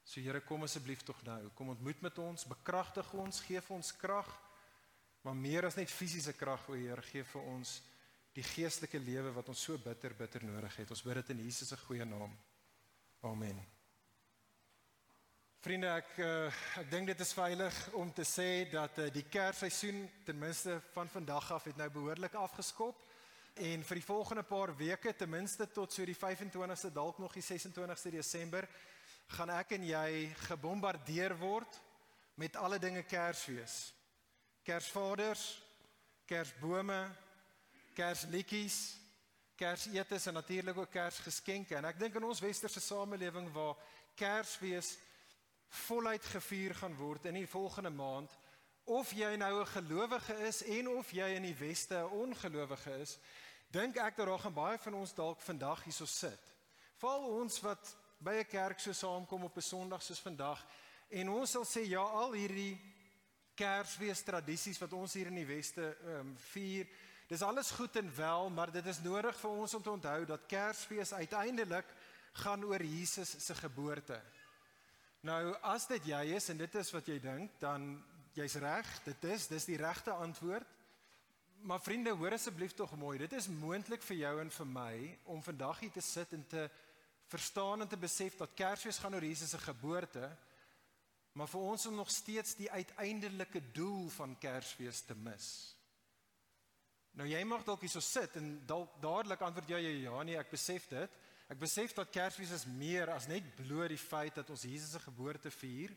So 0.02 0.18
Here 0.18 0.40
kom 0.42 0.66
asseblief 0.66 1.04
tog 1.06 1.20
nou. 1.22 1.38
Kom 1.54 1.70
ontmoet 1.70 2.02
met 2.02 2.18
ons, 2.18 2.48
bekragtig 2.50 3.12
ons, 3.14 3.38
gee 3.46 3.62
vir 3.62 3.76
ons 3.76 3.92
krag. 4.00 4.32
Maar 5.22 5.38
meer 5.38 5.68
as 5.68 5.78
net 5.78 5.94
fisiese 5.94 6.34
krag, 6.34 6.64
o 6.66 6.74
Heer, 6.74 7.04
gee 7.12 7.22
vir 7.22 7.46
ons 7.52 7.76
die 8.34 8.42
geestelike 8.42 8.98
lewe 8.98 9.30
wat 9.36 9.52
ons 9.52 9.62
so 9.62 9.78
bitter 9.78 10.16
bitter 10.18 10.42
nodig 10.48 10.80
het. 10.80 10.90
Ons 10.90 11.04
bid 11.06 11.20
dit 11.20 11.30
in 11.36 11.44
Jesus 11.46 11.70
se 11.70 11.78
goeie 11.84 12.08
naam. 12.08 12.34
Amen. 13.30 13.62
Vriende, 15.62 15.92
ek 15.94 16.16
uh, 16.18 16.62
ek 16.80 16.88
dink 16.90 17.06
dit 17.06 17.20
is 17.22 17.30
veilig 17.38 17.76
om 17.94 18.08
te 18.10 18.24
sê 18.26 18.64
dat 18.66 18.96
uh, 18.98 19.04
die 19.14 19.22
Kersseisoen 19.30 20.00
ten 20.26 20.34
minste 20.34 20.80
van 20.90 21.06
vandag 21.06 21.52
af 21.54 21.68
het 21.68 21.76
nou 21.78 21.86
behoorlik 21.94 22.34
afgeskop 22.34 23.04
en 23.62 23.84
vir 23.86 24.00
die 24.00 24.02
volgende 24.02 24.42
paar 24.42 24.72
weke 24.74 25.12
ten 25.14 25.30
minste 25.30 25.68
tot 25.70 25.94
so 25.94 26.02
die 26.02 26.16
25ste 26.18 26.90
dalk 26.90 27.20
nog 27.22 27.36
die 27.38 27.44
26ste 27.46 28.10
Desember 28.10 28.66
gaan 29.36 29.52
ek 29.54 29.76
en 29.76 29.86
jy 29.86 30.32
gebombardeer 30.48 31.36
word 31.38 31.78
met 32.42 32.58
alle 32.58 32.80
dinge 32.82 33.06
Kersfees. 33.06 33.92
Kersvaders, 34.66 35.46
Kersbome, 36.26 37.04
Kersliedjies, 37.94 38.80
Kersetes 39.54 40.26
en 40.26 40.40
natuurlik 40.40 40.82
ook 40.82 40.90
Kersgeskenke. 40.98 41.78
En 41.78 41.86
ek 41.86 42.02
dink 42.02 42.18
in 42.18 42.30
ons 42.32 42.42
westerse 42.42 42.82
samelewing 42.82 43.46
waar 43.54 43.78
Kersfees 44.18 44.96
voluit 45.72 46.24
gevier 46.24 46.74
gaan 46.74 46.94
word 46.96 47.26
in 47.30 47.34
die 47.40 47.48
volgende 47.48 47.90
maand, 47.90 48.32
of 48.84 49.12
jy 49.12 49.36
nou 49.36 49.60
'n 49.60 49.66
gelowige 49.66 50.34
is 50.46 50.62
en 50.62 50.88
of 50.88 51.10
jy 51.10 51.28
in 51.36 51.42
die 51.42 51.56
weste 51.56 51.94
'n 51.94 52.10
ongelowige 52.10 52.98
is, 53.00 53.18
dink 53.70 53.96
ek 53.96 54.16
dat 54.16 54.26
daar 54.26 54.38
gaan 54.38 54.54
baie 54.54 54.78
van 54.78 54.94
ons 54.94 55.14
dalk 55.14 55.40
vandag 55.40 55.84
hierso 55.84 56.04
sit. 56.04 56.40
Val 56.96 57.24
ons 57.24 57.60
wat 57.60 57.96
by 58.18 58.34
'n 58.40 58.48
kerk 58.48 58.80
so 58.80 58.92
saamkom 58.92 59.44
op 59.44 59.56
'n 59.56 59.60
Sondag 59.60 60.02
soos 60.02 60.20
vandag 60.20 60.66
en 61.08 61.28
ons 61.28 61.50
sal 61.50 61.64
sê 61.64 61.86
ja, 61.88 62.02
al 62.02 62.32
hierdie 62.32 62.80
Kersfees 63.54 64.22
tradisies 64.22 64.78
wat 64.78 64.92
ons 64.92 65.12
hier 65.12 65.26
in 65.26 65.34
die 65.34 65.46
weste 65.46 65.96
um, 66.04 66.36
vier 66.36 66.86
Dis 67.32 67.42
alles 67.42 67.70
goed 67.70 67.96
en 67.96 68.16
wel, 68.16 68.50
maar 68.50 68.72
dit 68.72 68.86
is 68.86 68.98
nodig 69.00 69.36
vir 69.40 69.50
ons 69.50 69.74
om 69.74 69.82
te 69.82 69.90
onthou 69.90 70.24
dat 70.28 70.46
Kersfees 70.46 71.12
uiteindelik 71.12 71.86
gaan 72.32 72.64
oor 72.64 72.82
Jesus 72.82 73.30
se 73.46 73.54
geboorte. 73.54 74.22
Nou 75.22 75.54
as 75.70 75.84
dit 75.86 76.08
jy 76.10 76.22
is 76.34 76.48
en 76.50 76.58
dit 76.58 76.76
is 76.80 76.88
wat 76.90 77.06
jy 77.06 77.20
dink, 77.22 77.52
dan 77.62 77.92
jy's 78.34 78.56
reg, 78.58 78.88
dit 79.04 79.26
is 79.30 79.46
dis 79.52 79.68
die 79.70 79.78
regte 79.78 80.10
antwoord. 80.10 80.78
Maar 81.62 81.78
vriende, 81.78 82.10
hoor 82.18 82.34
asseblief 82.34 82.74
tog 82.74 82.96
mooi, 82.98 83.20
dit 83.22 83.36
is 83.38 83.46
moontlik 83.46 84.02
vir 84.02 84.18
jou 84.18 84.32
en 84.42 84.50
vir 84.50 84.66
my 84.66 84.94
om 85.30 85.44
vandag 85.46 85.84
hier 85.84 85.92
te 85.94 86.02
sit 86.02 86.32
en 86.34 86.42
te 86.50 86.64
verstaan 87.30 87.84
en 87.84 87.88
te 87.88 88.00
besef 88.00 88.34
dat 88.40 88.56
Kersfees 88.58 88.98
gaan 88.98 89.14
oor 89.14 89.24
Jesus 89.24 89.54
se 89.54 89.60
geboorte, 89.62 90.26
maar 91.38 91.48
vir 91.48 91.68
ons 91.70 91.86
om 91.86 91.94
nog 91.96 92.10
steeds 92.10 92.56
die 92.58 92.70
uiteindelike 92.70 93.62
doel 93.72 94.10
van 94.16 94.34
Kersfees 94.42 95.04
te 95.06 95.14
mis. 95.14 95.46
Nou 97.14 97.28
jy 97.30 97.44
mag 97.46 97.62
dalk 97.62 97.86
hierso 97.86 98.02
sit 98.02 98.34
en 98.40 98.56
dalk 98.66 98.98
dadelik 99.04 99.46
antwoord 99.46 99.70
jy 99.70 99.80
ja 100.02 100.18
nee, 100.26 100.40
ek 100.40 100.50
besef 100.50 100.90
dit. 100.90 101.22
Ek 101.50 101.58
besef 101.60 101.94
dat 101.96 102.10
Kersfees 102.12 102.52
is 102.54 102.66
meer 102.66 103.10
as 103.14 103.28
net 103.30 103.46
bloot 103.58 103.90
die 103.92 104.00
feit 104.00 104.34
dat 104.38 104.50
ons 104.50 104.66
Jesus 104.66 104.94
se 104.94 105.00
geboorte 105.02 105.50
vier. 105.50 105.94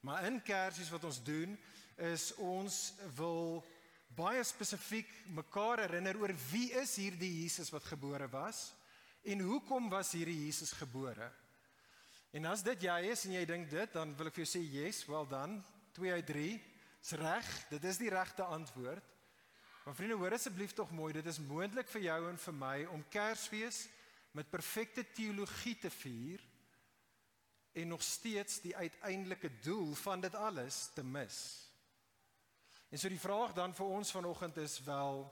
Maar 0.00 0.28
in 0.30 0.40
Kersfees 0.42 0.92
wat 0.94 1.04
ons 1.04 1.20
doen 1.24 1.56
is 2.08 2.30
ons 2.38 2.94
wil 3.18 3.64
baie 4.16 4.42
spesifiek 4.46 5.08
mekaar 5.36 5.84
herinner 5.84 6.16
oor 6.18 6.32
wie 6.50 6.70
is 6.80 6.94
hierdie 6.98 7.30
Jesus 7.42 7.70
wat 7.74 7.84
gebore 7.86 8.28
was 8.32 8.70
en 9.28 9.42
hoekom 9.44 9.90
was 9.92 10.14
hierdie 10.16 10.46
Jesus 10.46 10.72
gebore? 10.72 11.28
En 12.32 12.46
as 12.48 12.62
dit 12.64 12.86
jy 12.86 12.98
is 13.10 13.24
en 13.26 13.34
jy 13.34 13.44
dink 13.48 13.68
dit, 13.72 13.92
dan 13.92 14.12
wil 14.16 14.28
ek 14.30 14.36
vir 14.36 14.44
jou 14.44 14.50
sê 14.50 14.60
yes, 14.62 15.02
wel 15.08 15.26
dan 15.28 15.58
2 15.96 16.12
uit 16.12 16.26
3 16.28 16.48
is 17.02 17.12
reg. 17.20 17.52
Dit 17.70 17.84
is 17.88 18.00
die 18.00 18.10
regte 18.12 18.44
antwoord. 18.44 19.04
Maar 19.84 19.96
vriende, 19.96 20.18
hoor 20.20 20.36
asseblief 20.36 20.74
tog 20.76 20.90
mooi, 20.92 21.14
dit 21.16 21.26
is 21.26 21.40
moontlik 21.40 21.88
vir 21.88 22.02
jou 22.10 22.18
en 22.28 22.40
vir 22.42 22.56
my 22.58 22.74
om 22.92 23.04
Kersfees 23.12 23.86
met 24.38 24.50
perfekte 24.50 25.02
teologie 25.12 25.74
te 25.78 25.90
vier 25.90 26.42
en 27.72 27.88
nog 27.90 28.02
steeds 28.02 28.60
die 28.62 28.76
uiteindelike 28.76 29.50
doel 29.62 29.94
van 29.94 30.20
dit 30.20 30.34
alles 30.34 30.90
te 30.94 31.02
mis. 31.04 31.38
En 32.88 32.98
so 32.98 33.10
die 33.10 33.20
vraag 33.20 33.52
dan 33.56 33.74
vir 33.74 33.86
ons 33.98 34.12
vanoggend 34.14 34.56
is 34.62 34.78
wel 34.86 35.26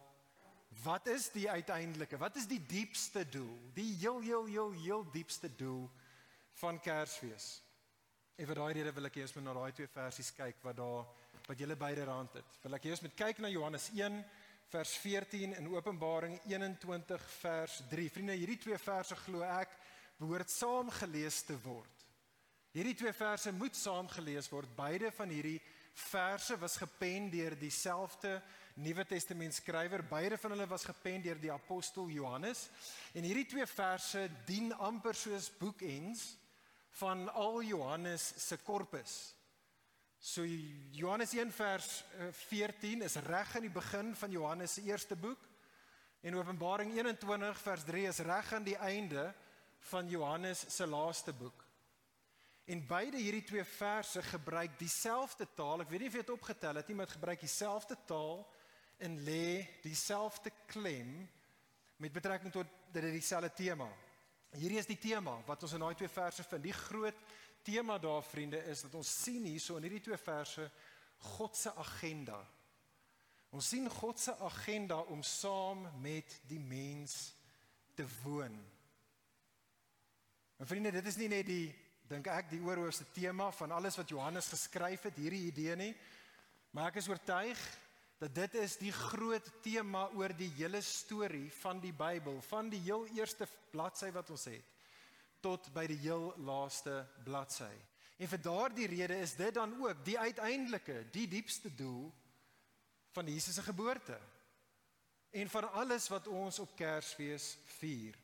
wat 0.83 1.07
is 1.09 1.31
die 1.33 1.47
uiteindelike? 1.51 2.19
Wat 2.19 2.37
is 2.37 2.49
die 2.51 2.61
diepste 2.67 3.23
doel? 3.29 3.71
Die 3.75 3.95
heel 3.95 4.21
heel 4.21 4.45
heel 4.45 4.73
heel 4.73 5.07
diepste 5.11 5.49
doel 5.55 5.87
van 6.61 6.81
Kersfees. 6.81 7.63
En 8.37 8.47
vir 8.47 8.59
daai 8.59 8.73
rede 8.77 8.93
wil 8.93 9.09
ek 9.09 9.21
eers 9.23 9.33
met 9.39 9.47
na 9.47 9.55
daai 9.57 9.73
twee 9.73 9.89
versies 9.89 10.33
kyk 10.37 10.59
wat 10.67 10.77
daar 10.77 11.07
wat 11.47 11.63
julle 11.63 11.79
beide 11.79 12.05
rand 12.05 12.35
het. 12.35 12.59
Wil 12.65 12.77
ek 12.77 12.91
eers 12.91 13.05
met 13.07 13.15
kyk 13.17 13.39
na 13.39 13.49
Johannes 13.49 13.89
1 13.95 14.19
vers 14.69 14.97
14 14.99 15.55
en 15.55 15.69
Openbaring 15.69 16.41
21 16.45 17.31
vers 17.39 17.83
3. 17.91 18.11
Vriende, 18.11 18.33
hierdie 18.33 18.59
twee 18.59 18.79
verse 18.79 19.15
glo 19.27 19.45
ek 19.47 19.77
behoort 20.19 20.51
saam 20.51 20.91
gelees 20.91 21.43
te 21.47 21.55
word. 21.63 22.07
Hierdie 22.77 22.97
twee 22.99 23.13
verse 23.17 23.53
moet 23.57 23.77
saam 23.79 24.09
gelees 24.11 24.51
word. 24.53 24.73
Beide 24.77 25.13
van 25.15 25.31
hierdie 25.33 25.61
verse 25.97 26.59
was 26.61 26.77
gepen 26.77 27.31
deur 27.33 27.55
dieselfde 27.57 28.41
Nuwe 28.83 29.07
Testament 29.09 29.55
skrywer. 29.57 30.03
Beide 30.05 30.37
van 30.37 30.53
hulle 30.53 30.67
was 30.69 30.85
gepen 30.85 31.23
deur 31.25 31.39
die 31.41 31.53
apostel 31.53 32.11
Johannes. 32.13 32.67
En 33.15 33.25
hierdie 33.25 33.47
twee 33.49 33.67
verse 33.71 34.27
dien 34.49 34.75
amper 34.75 35.17
soos 35.17 35.49
boekends 35.57 36.35
van 36.99 37.29
al 37.33 37.63
Johannes 37.63 38.33
se 38.49 38.59
korpus. 38.67 39.36
So 40.27 40.43
Johannes 40.91 41.33
1 41.33 41.53
vers 41.53 42.05
14 42.51 43.01
eh, 43.01 43.05
is 43.07 43.15
reg 43.15 43.53
in 43.55 43.69
die 43.69 43.71
begin 43.71 44.09
van 44.19 44.33
Johannes 44.35 44.73
se 44.75 44.83
eerste 44.83 45.15
boek 45.15 45.45
en 46.21 46.35
Openbaring 46.35 46.91
21 46.97 47.61
vers 47.63 47.85
3 47.87 48.09
is 48.11 48.19
reg 48.27 48.51
aan 48.53 48.67
die 48.67 48.75
einde 48.75 49.29
van 49.93 50.09
Johannes 50.11 50.65
se 50.67 50.87
laaste 50.87 51.31
boek. 51.33 51.63
En 52.67 52.83
beide 52.89 53.23
hierdie 53.23 53.45
twee 53.47 53.65
verse 53.77 54.23
gebruik 54.33 54.75
dieselfde 54.81 55.47
taal. 55.55 55.85
Ek 55.87 55.95
weet 55.95 56.03
nie 56.03 56.11
of 56.11 56.19
jy 56.19 56.25
dit 56.25 56.35
opgetel 56.35 56.83
het 56.83 56.91
nie, 56.91 56.99
maar 56.99 57.07
dit 57.07 57.19
gebruik 57.21 57.47
dieselfde 57.47 57.99
taal 58.11 58.43
en 58.99 59.15
lê 59.29 59.63
dieselfde 59.87 60.51
klem 60.67 61.21
met 62.03 62.19
betrekking 62.19 62.51
tot 62.51 62.75
dit 62.91 63.07
is 63.13 63.21
dieselfde 63.21 63.55
tema. 63.63 63.87
Hierdie 64.55 64.79
is 64.79 64.89
die 64.89 65.01
tema 65.01 65.35
wat 65.47 65.63
ons 65.67 65.75
in 65.77 65.83
daai 65.83 65.95
twee 65.99 66.11
verse 66.13 66.45
vind. 66.47 66.63
Die 66.63 66.77
groot 66.77 67.19
tema 67.67 67.99
daar 67.99 68.23
vriende 68.23 68.61
is 68.71 68.85
dat 68.87 68.95
ons 68.95 69.11
sien 69.25 69.45
hierso 69.45 69.77
in 69.77 69.89
hierdie 69.89 70.05
twee 70.07 70.21
verse 70.21 70.69
God 71.35 71.57
se 71.57 71.73
agenda. 71.75 72.39
Ons 73.51 73.71
sien 73.73 73.89
God 73.91 74.21
se 74.21 74.35
agenda 74.45 75.01
om 75.11 75.23
saam 75.23 75.87
met 76.03 76.39
die 76.49 76.61
mens 76.61 77.35
te 77.97 78.05
woon. 78.23 78.55
En 80.57 80.69
vriende, 80.69 80.93
dit 80.93 81.07
is 81.07 81.19
nie 81.21 81.29
net 81.33 81.49
die 81.49 81.67
dink 82.07 82.29
ek 82.31 82.51
die 82.53 82.63
oorhoofse 82.63 83.09
tema 83.15 83.49
van 83.51 83.73
alles 83.75 83.97
wat 83.99 84.13
Johannes 84.13 84.53
geskryf 84.53 85.09
het, 85.09 85.19
hierdie 85.19 85.49
idee 85.49 85.75
nie. 85.77 85.93
Maar 86.71 86.93
ek 86.93 87.01
is 87.01 87.09
oortuig 87.11 87.61
dat 88.19 88.35
dit 88.35 88.55
is 88.55 88.79
die 88.81 88.93
groot 88.93 89.49
tema 89.63 90.07
oor 90.17 90.33
die 90.37 90.51
hele 90.57 90.81
storie 90.81 91.51
van 91.61 91.81
die 91.81 91.93
Bybel, 91.93 92.41
van 92.49 92.71
die 92.73 92.81
heel 92.81 93.07
eerste 93.17 93.49
bladsy 93.71 94.11
wat 94.15 94.31
ons 94.33 94.49
het 94.49 94.73
tot 95.45 95.69
by 95.75 95.85
die 95.87 95.99
heel 96.01 96.33
laaste 96.43 97.05
bladsy. 97.23 97.75
En 98.17 98.31
vir 98.33 98.41
daardie 98.43 98.89
rede 98.89 99.19
is 99.21 99.37
dit 99.37 99.53
dan 99.55 99.77
ook 99.79 100.01
die 100.05 100.17
uiteindelike, 100.19 101.05
die 101.13 101.29
diepste 101.29 101.71
doel 101.77 102.09
van 103.15 103.29
Jesus 103.31 103.55
se 103.55 103.63
geboorte. 103.63 104.17
En 105.31 105.51
van 105.53 105.73
alles 105.73 106.09
wat 106.09 106.27
ons 106.27 106.59
op 106.59 106.73
Kersfees 106.77 107.59
vier. 107.79 108.17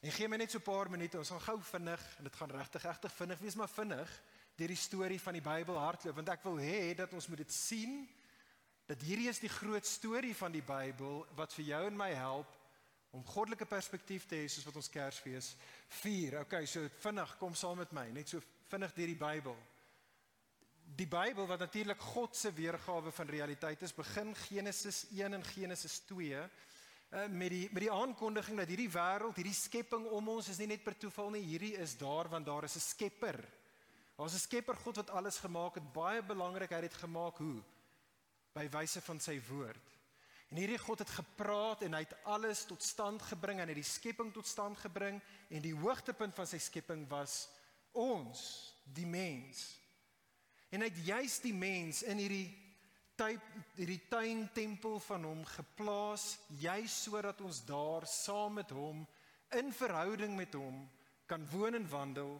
En 0.00 0.14
gee 0.14 0.28
my 0.28 0.36
net 0.36 0.50
so 0.50 0.58
'n 0.58 0.62
paar 0.62 0.90
minute, 0.90 1.18
ons 1.18 1.28
gaan 1.28 1.40
gou 1.40 1.60
vinnig 1.62 2.02
en 2.18 2.24
dit 2.24 2.36
gaan 2.36 2.50
regtig 2.50 2.82
regtig 2.82 3.12
vinnig 3.12 3.38
wees, 3.38 3.54
maar 3.54 3.68
vinnig 3.68 4.22
deur 4.56 4.68
die 4.68 4.76
storie 4.76 5.20
van 5.20 5.32
die 5.32 5.42
Bybel 5.42 5.78
hardloop 5.78 6.14
want 6.14 6.28
ek 6.28 6.42
wil 6.42 6.58
hê 6.58 6.94
dat 6.94 7.12
ons 7.12 7.26
moet 7.26 7.38
dit 7.38 7.52
sien 7.52 8.08
dat 8.92 9.04
hierdie 9.08 9.30
is 9.30 9.40
die 9.40 9.48
groot 9.48 9.86
storie 9.88 10.34
van 10.36 10.52
die 10.52 10.64
Bybel 10.64 11.22
wat 11.38 11.54
vir 11.56 11.64
jou 11.70 11.80
en 11.88 11.96
my 11.96 12.10
help 12.12 12.50
om 13.16 13.24
goddelike 13.24 13.64
perspektief 13.68 14.26
te 14.28 14.36
hê 14.40 14.48
soos 14.52 14.66
wat 14.68 14.76
ons 14.80 14.90
Kersfees 14.92 15.52
vier. 16.02 16.38
Okay, 16.42 16.66
so 16.68 16.84
vinnig, 17.00 17.32
kom 17.40 17.56
saam 17.56 17.80
met 17.80 17.92
my, 17.96 18.06
net 18.12 18.28
so 18.28 18.40
vinnig 18.68 18.92
deur 18.96 19.12
die 19.12 19.20
Bybel. 19.20 19.56
Die 20.96 21.08
Bybel 21.08 21.48
wat 21.48 21.64
natuurlik 21.64 22.04
God 22.12 22.36
se 22.36 22.52
weergawe 22.52 23.12
van 23.16 23.32
realiteit 23.32 23.84
is, 23.86 23.96
begin 23.96 24.34
Genesis 24.44 25.06
1 25.14 25.38
en 25.38 25.44
Genesis 25.54 26.00
2 26.10 26.42
uh, 26.42 26.46
met 27.32 27.52
die 27.52 27.66
met 27.72 27.86
die 27.86 27.92
aankondiging 27.92 28.60
dat 28.60 28.72
hierdie 28.72 28.92
wêreld, 28.92 29.40
hierdie 29.40 29.56
skepping 29.56 30.08
om 30.12 30.32
ons 30.36 30.52
is 30.52 30.60
nie 30.60 30.68
net 30.74 30.84
per 30.84 30.98
toeval 31.00 31.32
nie, 31.32 31.44
hierdie 31.48 31.78
is 31.80 31.96
daar 32.00 32.28
want 32.32 32.48
daar 32.48 32.68
is 32.68 32.76
'n 32.76 32.88
Skepper. 32.92 33.40
Daar's 34.18 34.36
'n 34.36 34.44
Skepper 34.48 34.76
God 34.76 35.00
wat 35.00 35.10
alles 35.10 35.38
gemaak 35.38 35.80
het. 35.80 35.92
Baie 35.92 36.22
belangrik, 36.22 36.70
hy 36.70 36.82
het 36.82 36.90
dit 36.90 37.00
gemaak 37.00 37.40
hoe? 37.40 37.62
By 38.52 38.68
wyse 38.72 39.00
van 39.04 39.20
sy 39.22 39.38
woord. 39.48 39.88
En 40.52 40.58
hierdie 40.60 40.80
God 40.80 41.00
het 41.00 41.12
gepraat 41.16 41.82
en 41.86 41.94
hy 41.96 42.02
het 42.04 42.16
alles 42.28 42.66
tot 42.68 42.84
stand 42.84 43.22
gebring 43.24 43.62
en 43.62 43.70
hy 43.70 43.72
het 43.72 43.80
die 43.80 43.88
skepping 43.88 44.32
tot 44.34 44.46
stand 44.46 44.76
gebring 44.82 45.20
en 45.48 45.62
die 45.64 45.72
hoogtepunt 45.72 46.36
van 46.36 46.48
sy 46.48 46.60
skepping 46.60 47.06
was 47.08 47.46
ons, 47.96 48.42
die 48.84 49.08
mens. 49.08 49.64
En 50.68 50.84
hy 50.84 50.90
het 50.90 51.06
juis 51.06 51.38
die 51.44 51.54
mens 51.56 52.02
in 52.04 52.20
hierdie 52.20 52.50
tyd 53.16 53.40
hierdie 53.76 54.00
tuin 54.08 54.46
tempel 54.56 54.98
van 55.04 55.24
hom 55.28 55.42
geplaas 55.48 56.38
juis 56.60 56.94
sodat 57.04 57.40
ons 57.44 57.60
daar 57.68 58.06
saam 58.08 58.56
met 58.60 58.72
hom 58.72 59.02
in 59.58 59.68
verhouding 59.76 60.36
met 60.36 60.54
hom 60.56 60.80
kan 61.28 61.44
woon 61.52 61.76
en 61.76 61.88
wandel 61.88 62.32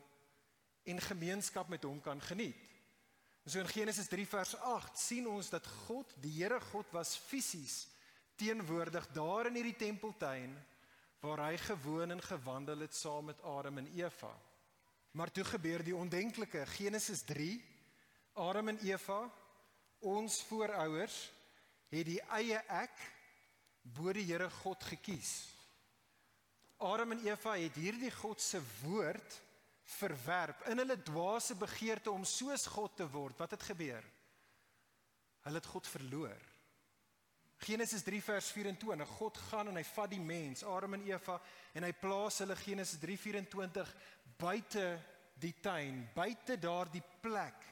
en 0.89 1.01
gemeenskap 1.01 1.69
met 1.69 1.85
hom 1.85 2.01
kan 2.01 2.21
geniet. 2.21 2.57
So 3.47 3.59
in 3.59 3.67
Genesis 3.67 4.07
3 4.07 4.27
vers 4.27 4.55
8 4.57 4.99
sien 4.99 5.27
ons 5.27 5.49
dat 5.51 5.67
God, 5.67 6.13
die 6.23 6.31
Here 6.37 6.61
God 6.71 6.87
was 6.95 7.17
fisies 7.19 7.89
teenwoordig 8.39 9.09
daar 9.15 9.49
in 9.51 9.59
hierdie 9.59 9.77
tempeltuin 9.79 10.55
waar 11.23 11.45
hy 11.49 11.57
gewoon 11.59 12.15
en 12.15 12.23
gewandel 12.23 12.87
het 12.87 12.95
saam 12.95 13.29
met 13.31 13.43
Adam 13.43 13.79
en 13.79 13.91
Eva. 13.95 14.31
Maar 15.13 15.31
toe 15.31 15.45
gebeur 15.45 15.85
die 15.85 15.95
ondenklike. 15.95 16.65
Genesis 16.67 17.23
3 17.29 17.61
Adam 18.33 18.69
en 18.73 18.79
Eva 18.87 19.27
ons 19.99 20.41
voorouers 20.49 21.17
het 21.93 22.07
die 22.09 22.21
eie 22.33 22.59
ek 22.73 22.95
bo 23.83 24.15
die 24.15 24.25
Here 24.25 24.49
God 24.63 24.83
gekies. 24.87 25.51
Adam 26.79 27.13
en 27.15 27.27
Eva 27.27 27.59
het 27.59 27.77
hierdie 27.79 28.11
God 28.23 28.41
se 28.41 28.63
woord 28.81 29.39
verwerp 29.99 30.65
in 30.71 30.81
hulle 30.83 30.99
dwaase 31.03 31.57
begeerte 31.59 32.11
om 32.11 32.25
soos 32.29 32.67
God 32.67 32.97
te 32.97 33.07
word. 33.11 33.39
Wat 33.39 33.55
het 33.57 33.63
gebeur? 33.63 34.05
Hulle 35.43 35.61
het 35.61 35.71
God 35.73 35.89
verloor. 35.91 36.49
Genesis 37.63 38.03
3 38.03 38.23
vers 38.23 38.51
24. 38.51 39.09
God 39.19 39.39
gaan 39.49 39.71
en 39.71 39.79
hy 39.79 39.85
vat 39.87 40.11
die 40.11 40.23
mens, 40.23 40.65
Adam 40.67 40.97
en 40.97 41.05
Eva, 41.07 41.39
en 41.79 41.87
hy 41.87 41.93
plaas 41.95 42.41
hulle 42.43 42.57
Genesis 42.59 42.99
3:24 43.03 43.93
buite 44.39 44.87
die 45.39 45.55
tuin, 45.63 46.03
buite 46.15 46.59
daardie 46.59 47.05
plek 47.23 47.69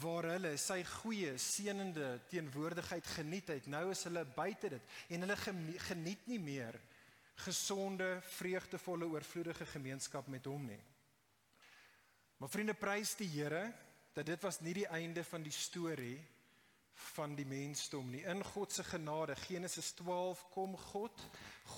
waar 0.00 0.26
hulle 0.34 0.54
sy 0.58 0.80
goeie 1.00 1.36
seënende 1.38 2.18
teenwoordigheid 2.28 3.06
geniet 3.16 3.52
het. 3.52 3.68
Nou 3.70 3.90
is 3.92 4.04
hulle 4.08 4.24
buite 4.36 4.72
dit 4.74 4.94
en 5.08 5.24
hulle 5.24 5.36
geniet 5.88 6.26
nie 6.28 6.40
meer 6.40 6.78
gesonde, 7.44 8.20
vreugdevolle, 8.36 9.08
oorvloedige 9.10 9.66
gemeenskap 9.66 10.28
met 10.30 10.46
hom 10.46 10.68
nie. 10.68 10.80
Maar 12.38 12.48
vriende, 12.48 12.74
prys 12.74 13.14
die 13.16 13.28
Here 13.28 13.72
dat 14.14 14.26
dit 14.26 14.42
was 14.42 14.60
nie 14.60 14.74
die 14.74 14.86
einde 14.86 15.24
van 15.24 15.42
die 15.42 15.52
storie 15.52 16.18
van 17.14 17.34
die 17.34 17.46
mensdom 17.46 18.10
nie. 18.10 18.22
In 18.30 18.44
God 18.46 18.72
se 18.72 18.84
genade, 18.86 19.34
Genesis 19.36 19.92
12 19.98 20.44
kom 20.54 20.76
God. 20.76 21.24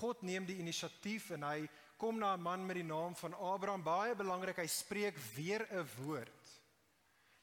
God 0.01 0.23
neem 0.23 0.45
die 0.45 0.59
inisiatief 0.61 1.31
en 1.33 1.47
hy 1.49 1.69
kom 1.97 2.19
na 2.19 2.35
'n 2.35 2.43
man 2.43 2.67
met 2.67 2.77
die 2.77 2.85
naam 2.85 3.17
van 3.17 3.35
Abraham. 3.35 3.83
Baie 3.83 4.15
belangrik, 4.15 4.57
hy 4.57 4.67
spreek 4.67 5.17
weer 5.35 5.67
'n 5.71 5.89
woord 5.97 6.57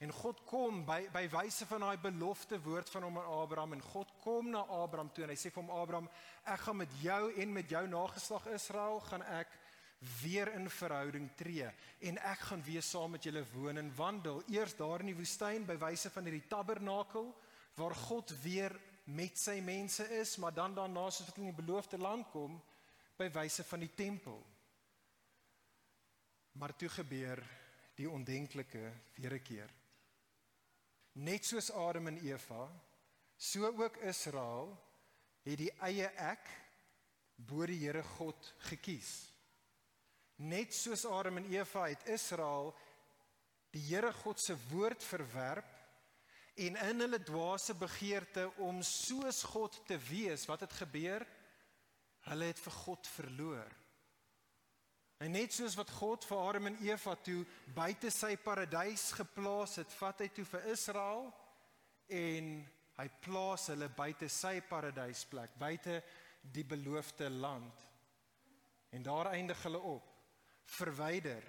En 0.04 0.12
God 0.12 0.41
kom 0.49 0.82
by 0.84 1.06
by 1.13 1.21
wyse 1.32 1.63
van 1.69 1.86
daai 1.86 1.97
belofte 2.02 2.58
woord 2.65 2.89
van 2.91 3.06
hom 3.08 3.19
aan 3.21 3.36
Abraham 3.38 3.76
en 3.78 3.84
God 3.93 4.10
kom 4.23 4.49
na 4.52 4.65
Abraham 4.76 5.12
toe 5.15 5.23
en 5.23 5.32
hy 5.32 5.38
sê 5.39 5.52
vir 5.54 5.62
hom 5.62 5.71
Abraham, 5.71 6.10
ek 6.43 6.65
gaan 6.65 6.80
met 6.82 6.97
jou 6.99 7.21
en 7.39 7.54
met 7.56 7.69
jou 7.71 7.84
nageslag 7.88 8.49
Israel 8.52 8.99
gaan 9.08 9.23
ek 9.38 9.54
weer 10.22 10.54
in 10.54 10.70
verhouding 10.70 11.30
tree 11.36 11.70
en 12.00 12.18
ek 12.18 12.48
gaan 12.50 12.63
weer 12.63 12.84
saam 12.84 13.12
met 13.16 13.24
julle 13.24 13.44
woon 13.54 13.78
en 13.78 13.92
wandel. 13.96 14.44
Eers 14.52 14.76
daar 14.76 15.00
in 15.00 15.12
die 15.12 15.18
woestyn 15.18 15.66
by 15.66 15.78
wyse 15.82 16.12
van 16.13 16.28
hierdie 16.28 16.48
tabernakel 16.48 17.30
waar 17.76 17.96
God 17.96 18.34
weer 18.44 18.76
met 19.04 19.38
sy 19.39 19.60
mense 19.63 20.06
is, 20.20 20.38
maar 20.38 20.54
dan 20.54 20.76
daarna 20.76 21.10
soos 21.10 21.28
wat 21.28 21.38
in 21.42 21.50
die 21.50 21.58
beloofde 21.58 21.98
land 21.98 22.30
kom 22.32 22.60
by 23.18 23.30
wyse 23.34 23.63
van 23.63 23.84
die 23.84 23.92
tempel. 23.96 24.39
Maar 26.60 26.76
toe 26.78 26.89
gebeur 26.89 27.42
die 27.98 28.10
ondenklike 28.10 28.92
weer 29.16 29.34
'n 29.34 29.42
keer. 29.42 29.70
Net 31.13 31.46
soos 31.46 31.72
Adam 31.72 32.08
en 32.08 32.18
Eva, 32.18 32.70
so 33.38 33.66
ook 33.66 33.98
Israel 33.98 34.78
het 35.44 35.58
die 35.58 35.72
eie 35.80 36.08
ek 36.08 36.50
bo 37.36 37.66
die 37.66 37.80
Here 37.80 38.04
God 38.04 38.54
gekies. 38.58 39.33
Net 40.36 40.74
soos 40.74 41.06
Adam 41.06 41.38
en 41.38 41.52
Eva 41.52 41.88
het 41.88 42.08
Israel 42.10 42.74
die 43.74 43.82
Here 43.88 44.12
God 44.13 44.41
se 44.41 44.56
woord 44.69 45.04
verwerp 45.04 45.69
en 46.54 46.76
in 46.78 47.00
hulle 47.02 47.19
dwaase 47.26 47.74
begeerte 47.74 48.46
om 48.62 48.82
soos 48.86 49.41
God 49.50 49.80
te 49.88 49.98
wees, 49.98 50.46
wat 50.46 50.62
het 50.62 50.74
gebeur? 50.84 51.26
Hulle 52.30 52.52
het 52.52 52.60
vir 52.62 52.76
God 52.84 53.10
verloor. 53.10 53.72
En 55.24 55.32
net 55.34 55.54
soos 55.56 55.76
wat 55.80 55.89
God 55.98 56.26
vir 56.28 56.41
Adam 56.43 56.69
en 56.69 56.78
Eva 56.84 57.15
toe 57.15 57.41
buite 57.74 58.12
sy 58.13 58.36
paradys 58.38 59.12
geplaas 59.17 59.78
het, 59.80 59.98
vat 59.98 60.22
hy 60.22 60.30
toe 60.36 60.46
vir 60.46 60.69
Israel 60.74 61.30
en 62.13 62.56
hy 63.00 63.08
plaas 63.24 63.69
hulle 63.72 63.89
buite 63.89 64.30
sy 64.30 64.58
paradysplek, 64.69 65.56
buite 65.58 66.02
die 66.54 66.65
beloofde 66.67 67.30
land. 67.32 67.86
En 68.93 69.06
daar 69.06 69.32
eindig 69.32 69.63
hulle 69.65 69.80
op, 69.80 70.12
verwyder 70.65 71.43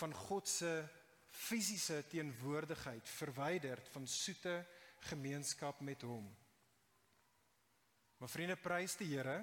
van 0.00 0.14
God 0.14 0.48
se 0.48 0.88
fisiese 1.30 2.04
teenwoordigheid, 2.08 3.08
verwyder 3.08 3.80
van 3.92 4.06
soete 4.06 4.66
gemeenskap 4.98 5.80
met 5.80 6.02
hom. 6.02 6.26
Maar 8.20 8.28
vriende, 8.28 8.56
prys 8.56 8.96
die 9.00 9.14
Here. 9.14 9.38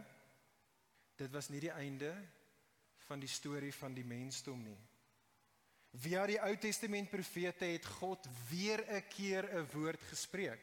Dit 1.17 1.31
was 1.33 1.49
nie 1.49 1.63
die 1.63 1.73
einde 1.73 2.11
van 3.07 3.19
die 3.19 3.31
storie 3.31 3.73
van 3.73 3.95
die 3.95 4.05
mensdom 4.05 4.61
nie. 4.61 4.77
Via 5.97 6.27
die 6.29 6.37
Ou 6.43 6.51
Testament 6.61 7.09
profete 7.09 7.65
het 7.65 7.85
God 7.97 8.27
weer 8.49 8.83
'n 8.85 9.07
keer 9.09 9.49
'n 9.49 9.69
woord 9.73 10.01
gespreek. 10.11 10.61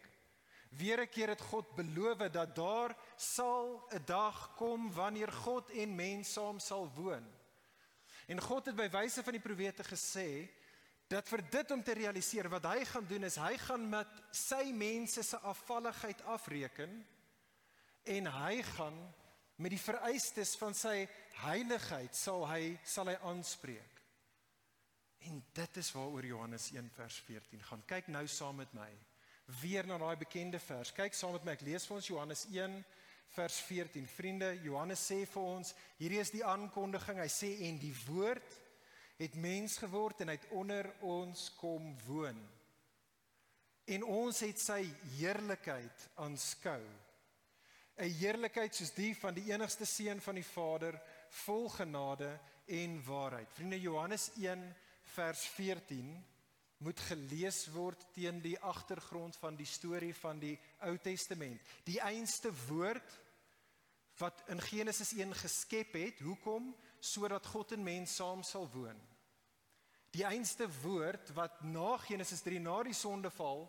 Weer 0.71 1.01
'n 1.01 1.09
keer 1.09 1.29
het 1.29 1.41
God 1.41 1.75
beloof 1.75 2.19
dat 2.31 2.55
daar 2.55 2.97
sal 3.17 3.89
'n 3.91 4.05
dag 4.07 4.55
kom 4.57 4.93
wanneer 4.93 5.33
God 5.33 5.71
en 5.71 5.95
mens 5.95 6.33
saam 6.33 6.59
sal 6.59 6.93
woon. 6.95 7.27
En 8.27 8.41
God 8.41 8.71
het 8.71 8.77
by 8.77 8.89
wyse 8.93 9.23
van 9.23 9.37
die 9.37 9.43
profete 9.45 9.85
gesê 9.87 10.29
Dat 11.09 11.29
vir 11.29 11.43
dit 11.53 11.71
om 11.71 11.83
te 11.85 11.93
realiseer 11.93 12.49
wat 12.49 12.65
hy 12.71 12.85
gaan 12.89 13.05
doen 13.09 13.27
is 13.29 13.37
hy 13.37 13.57
gaan 13.67 13.83
met 13.93 14.23
sy 14.33 14.71
mense 14.73 15.23
se 15.23 15.41
afvalligheid 15.45 16.23
afreken 16.33 16.95
en 18.09 18.31
hy 18.33 18.63
gaan 18.75 18.97
met 19.61 19.75
die 19.75 19.81
vereistes 19.81 20.55
van 20.59 20.75
sy 20.75 21.05
heiligheid 21.45 22.17
sal 22.17 22.47
hy 22.49 22.75
sal 22.89 23.09
hy 23.13 23.15
aanspreek. 23.29 24.01
En 25.29 25.39
dit 25.57 25.77
is 25.81 25.93
waaroor 25.95 26.27
Johannes 26.27 26.71
1 26.73 26.91
vers 26.97 27.21
14 27.29 27.63
gaan. 27.69 27.85
Kyk 27.89 28.11
nou 28.13 28.27
saam 28.29 28.59
met 28.61 28.73
my 28.77 28.91
weer 29.61 29.87
na 29.87 30.01
daai 30.01 30.17
bekende 30.21 30.59
vers. 30.61 30.93
Kyk 30.93 31.17
saam 31.17 31.37
met 31.37 31.47
my. 31.47 31.55
Ek 31.57 31.65
lees 31.69 31.87
vir 31.89 31.97
ons 31.97 32.11
Johannes 32.11 32.45
1 32.51 32.77
vers 33.35 33.57
14. 33.67 34.07
Vriende, 34.07 34.53
Johannes 34.63 35.03
sê 35.03 35.25
vir 35.27 35.43
ons, 35.43 35.73
hierdie 35.99 36.21
is 36.23 36.31
die 36.35 36.45
aankondiging. 36.47 37.19
Hy 37.19 37.31
sê 37.33 37.51
en 37.69 37.81
die 37.83 37.95
woord 38.07 38.61
het 39.19 39.35
mens 39.39 39.79
geword 39.83 40.23
en 40.23 40.31
hy 40.31 40.37
het 40.39 40.51
onder 40.55 40.89
ons 41.07 41.49
kom 41.59 41.93
woon. 42.07 42.39
En 43.91 44.07
ons 44.07 44.39
het 44.47 44.61
sy 44.61 44.81
heerlikheid 45.19 46.07
aanskou. 46.25 46.81
'n 47.95 48.11
Heerlikheid 48.19 48.75
soos 48.75 48.91
die 48.95 49.13
van 49.15 49.35
die 49.35 49.53
enigste 49.53 49.87
seun 49.87 50.21
van 50.21 50.35
die 50.35 50.47
Vader, 50.47 50.97
vol 51.47 51.69
genade 51.69 52.31
en 52.67 52.97
waarheid. 53.07 53.53
Vriende, 53.55 53.81
Johannes 53.81 54.31
1 54.35 54.65
vers 55.15 55.45
14 55.55 56.25
moet 56.85 57.01
gelees 57.01 57.69
word 57.73 58.01
teen 58.13 58.41
die 58.43 58.57
agtergrond 58.59 59.37
van 59.37 59.57
die 59.57 59.69
storie 59.69 60.15
van 60.15 60.41
die 60.43 60.57
Ou 60.89 60.97
Testament. 60.99 61.61
Die 61.87 62.01
einste 62.03 62.51
woord 62.67 63.21
wat 64.19 64.43
in 64.53 64.61
Genesis 64.61 65.13
1 65.17 65.35
geskep 65.35 65.93
het, 65.99 66.21
hoekom? 66.21 66.75
Sodat 67.01 67.47
God 67.47 67.73
en 67.73 67.83
mens 67.83 68.15
saam 68.15 68.43
sal 68.43 68.69
woon. 68.73 69.01
Die 70.15 70.25
einste 70.25 70.69
woord 70.83 71.33
wat 71.35 71.63
na 71.67 71.97
Genesis 71.99 72.43
3 72.47 72.61
na 72.63 72.77
die 72.87 72.95
sondeval 72.95 73.67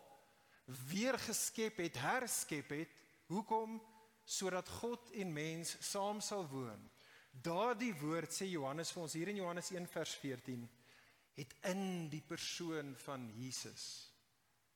weer 0.89 1.17
geskep 1.19 1.81
het, 1.81 1.97
herskep 1.97 2.69
het, 2.69 2.93
hoekom? 3.31 3.79
Sodat 4.25 4.69
God 4.69 5.11
en 5.13 5.33
mens 5.33 5.75
saam 5.85 6.21
sal 6.21 6.45
woon. 6.49 6.89
Daardie 7.31 7.93
woord 7.99 8.33
sê 8.33 8.47
Johannes 8.47 8.93
vir 8.93 9.03
ons 9.03 9.15
hier 9.17 9.29
in 9.33 9.41
Johannes 9.41 9.71
1 9.73 9.89
vers 9.91 10.15
14 10.21 10.63
het 11.35 11.55
in 11.67 12.07
die 12.07 12.23
persoon 12.23 12.93
van 13.03 13.25
Jesus 13.35 13.85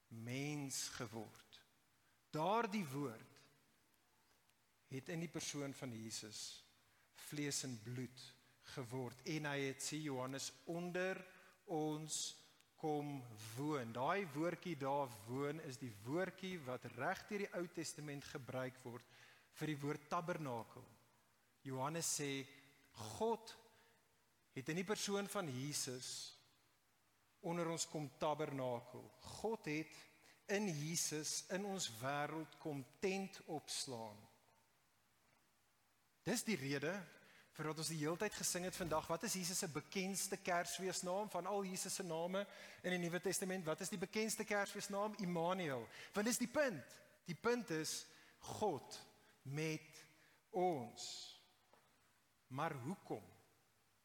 mens 0.09 0.89
geword. 0.97 1.59
Daardie 2.35 2.85
woord 2.91 3.28
het 4.89 5.09
in 5.13 5.21
die 5.23 5.31
persoon 5.31 5.73
van 5.77 5.93
Jesus 5.93 6.63
vlees 7.29 7.63
en 7.67 7.77
bloed 7.83 8.25
geword 8.75 9.21
en 9.29 9.47
hy 9.49 9.57
het 9.67 9.83
sê 9.83 9.99
Johannes 10.01 10.51
onder 10.69 11.19
ons 11.69 12.19
kom 12.79 13.17
woon. 13.57 13.91
Daai 13.93 14.23
woordjie 14.33 14.77
daar 14.79 15.11
woon 15.27 15.59
is 15.67 15.77
die 15.81 15.91
woordjie 16.05 16.55
wat 16.63 16.87
reg 16.95 17.25
deur 17.27 17.43
die 17.43 17.53
Ou 17.59 17.65
Testament 17.75 18.25
gebruik 18.31 18.79
word 18.85 19.17
vir 19.59 19.73
die 19.73 19.79
woord 19.81 20.07
tabernakel. 20.11 20.85
Johannes 21.67 22.07
sê 22.21 22.31
God 23.17 23.51
het 24.55 24.71
in 24.71 24.79
die 24.79 24.87
persoon 24.87 25.27
van 25.31 25.49
Jesus 25.51 26.09
onder 27.43 27.69
ons 27.71 27.85
kom 27.87 28.07
tabernakel. 28.19 29.03
God 29.41 29.67
het 29.71 29.99
in 30.55 30.67
Jesus 30.71 31.43
in 31.55 31.67
ons 31.67 31.91
wêreld 31.99 32.57
kom 32.63 32.81
tent 33.03 33.41
opslaan. 33.47 34.17
Dis 36.29 36.43
die 36.45 36.57
rede 36.59 36.91
vir 37.57 37.71
wat 37.71 37.79
ons 37.81 37.89
die 37.89 37.97
hele 38.03 38.19
tyd 38.21 38.35
gesing 38.37 38.67
het 38.67 38.75
vandag. 38.77 39.07
Wat 39.09 39.23
is 39.25 39.33
Jesus 39.39 39.57
se 39.63 39.69
bekendste 39.73 40.37
Kersfeesnaam 40.37 41.29
van 41.33 41.47
al 41.49 41.63
Jesus 41.65 41.95
se 41.97 42.05
name 42.05 42.43
in 42.83 42.93
die 42.93 42.99
Nuwe 43.01 43.21
Testament? 43.23 43.65
Wat 43.65 43.81
is 43.81 43.89
die 43.89 43.99
bekendste 43.99 44.45
Kersfeesnaam? 44.45 45.15
Immanuel. 45.25 45.87
Want 46.13 46.29
dis 46.29 46.37
die 46.37 46.51
punt. 46.51 46.93
Die 47.25 47.37
punt 47.37 47.73
is 47.73 48.03
God 48.53 48.99
met 49.49 50.03
ons. 50.53 51.07
Maar 52.53 52.77
hoekom? 52.85 53.25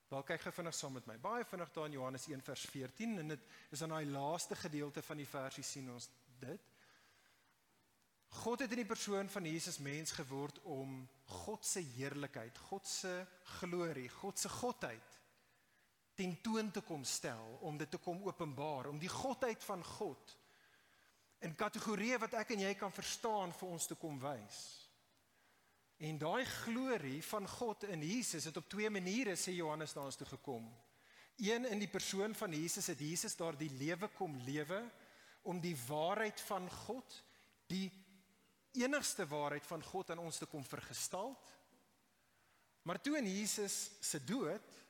Wel 0.08 0.24
kyk 0.24 0.46
gou 0.46 0.54
vinnig 0.62 0.76
saam 0.78 0.96
met 0.96 1.06
my. 1.10 1.18
Baie 1.20 1.44
vinnig 1.48 1.72
daar 1.76 1.90
in 1.90 1.98
Johannes 1.98 2.28
1 2.30 2.44
vers 2.46 2.64
14 2.72 3.18
en 3.20 3.34
dit 3.34 3.50
is 3.74 3.84
aan 3.84 3.96
daai 3.98 4.06
laaste 4.08 4.56
gedeelte 4.56 5.04
van 5.04 5.20
die 5.20 5.28
versie 5.28 5.64
sien 5.64 5.92
ons 5.92 6.08
dit. 6.40 6.73
God 8.34 8.64
het 8.64 8.72
in 8.74 8.82
die 8.82 8.88
persoon 8.88 9.28
van 9.30 9.46
Jesus 9.46 9.78
mens 9.78 10.12
geword 10.16 10.58
om 10.66 11.02
God 11.44 11.66
se 11.66 11.80
heerlikheid, 11.94 12.58
God 12.68 12.86
se 12.88 13.12
glorie, 13.60 14.08
God 14.20 14.38
se 14.38 14.48
godheid 14.48 15.10
tentoon 16.14 16.70
te 16.70 16.80
kom 16.86 17.02
stel, 17.04 17.58
om 17.66 17.78
dit 17.78 17.90
te 17.90 17.98
kom 17.98 18.20
openbaar, 18.22 18.86
om 18.86 18.98
die 19.02 19.10
godheid 19.10 19.62
van 19.66 19.82
God 19.84 20.36
in 21.44 21.56
kategorieë 21.58 22.20
wat 22.22 22.36
ek 22.40 22.54
en 22.54 22.62
jy 22.64 22.72
kan 22.78 22.94
verstaan 22.94 23.52
vir 23.58 23.72
ons 23.74 23.88
te 23.90 23.96
kom 24.00 24.16
wys. 24.22 24.60
En 26.04 26.18
daai 26.18 26.44
glorie 26.48 27.20
van 27.26 27.46
God 27.48 27.84
in 27.90 28.02
Jesus 28.02 28.48
het 28.48 28.56
op 28.56 28.68
twee 28.70 28.90
maniere 28.90 29.36
sê 29.38 29.54
Johannes 29.54 29.94
na 29.94 30.06
ons 30.08 30.18
toe 30.18 30.28
gekom. 30.28 30.66
Een 31.42 31.66
in 31.66 31.82
die 31.82 31.90
persoon 31.90 32.34
van 32.38 32.54
Jesus 32.54 32.88
het 32.90 33.02
Jesus 33.02 33.36
daardie 33.36 33.70
lewe 33.78 34.08
kom 34.16 34.36
lewe 34.46 34.80
om 35.42 35.60
die 35.60 35.76
waarheid 35.86 36.40
van 36.46 36.70
God, 36.86 37.18
die 37.68 37.90
enigste 38.74 39.26
waarheid 39.26 39.66
van 39.66 39.82
God 39.82 40.10
aan 40.10 40.22
ons 40.22 40.38
te 40.38 40.46
kom 40.46 40.64
vergestaal. 40.64 41.34
Maar 42.82 43.00
toe 43.00 43.16
in 43.18 43.28
Jesus 43.28 43.90
se 44.00 44.20
dood 44.24 44.82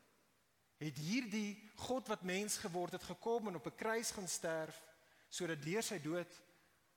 het 0.82 0.96
hierdie 0.98 1.70
God 1.86 2.08
wat 2.08 2.22
mens 2.26 2.56
geword 2.58 2.92
het 2.92 3.06
gekom 3.06 3.48
en 3.48 3.56
op 3.56 3.66
'n 3.66 3.76
kruis 3.76 4.10
gaan 4.10 4.28
sterf 4.28 4.82
sodat 5.28 5.62
deur 5.62 5.82
sy 5.82 5.98
dood 5.98 6.40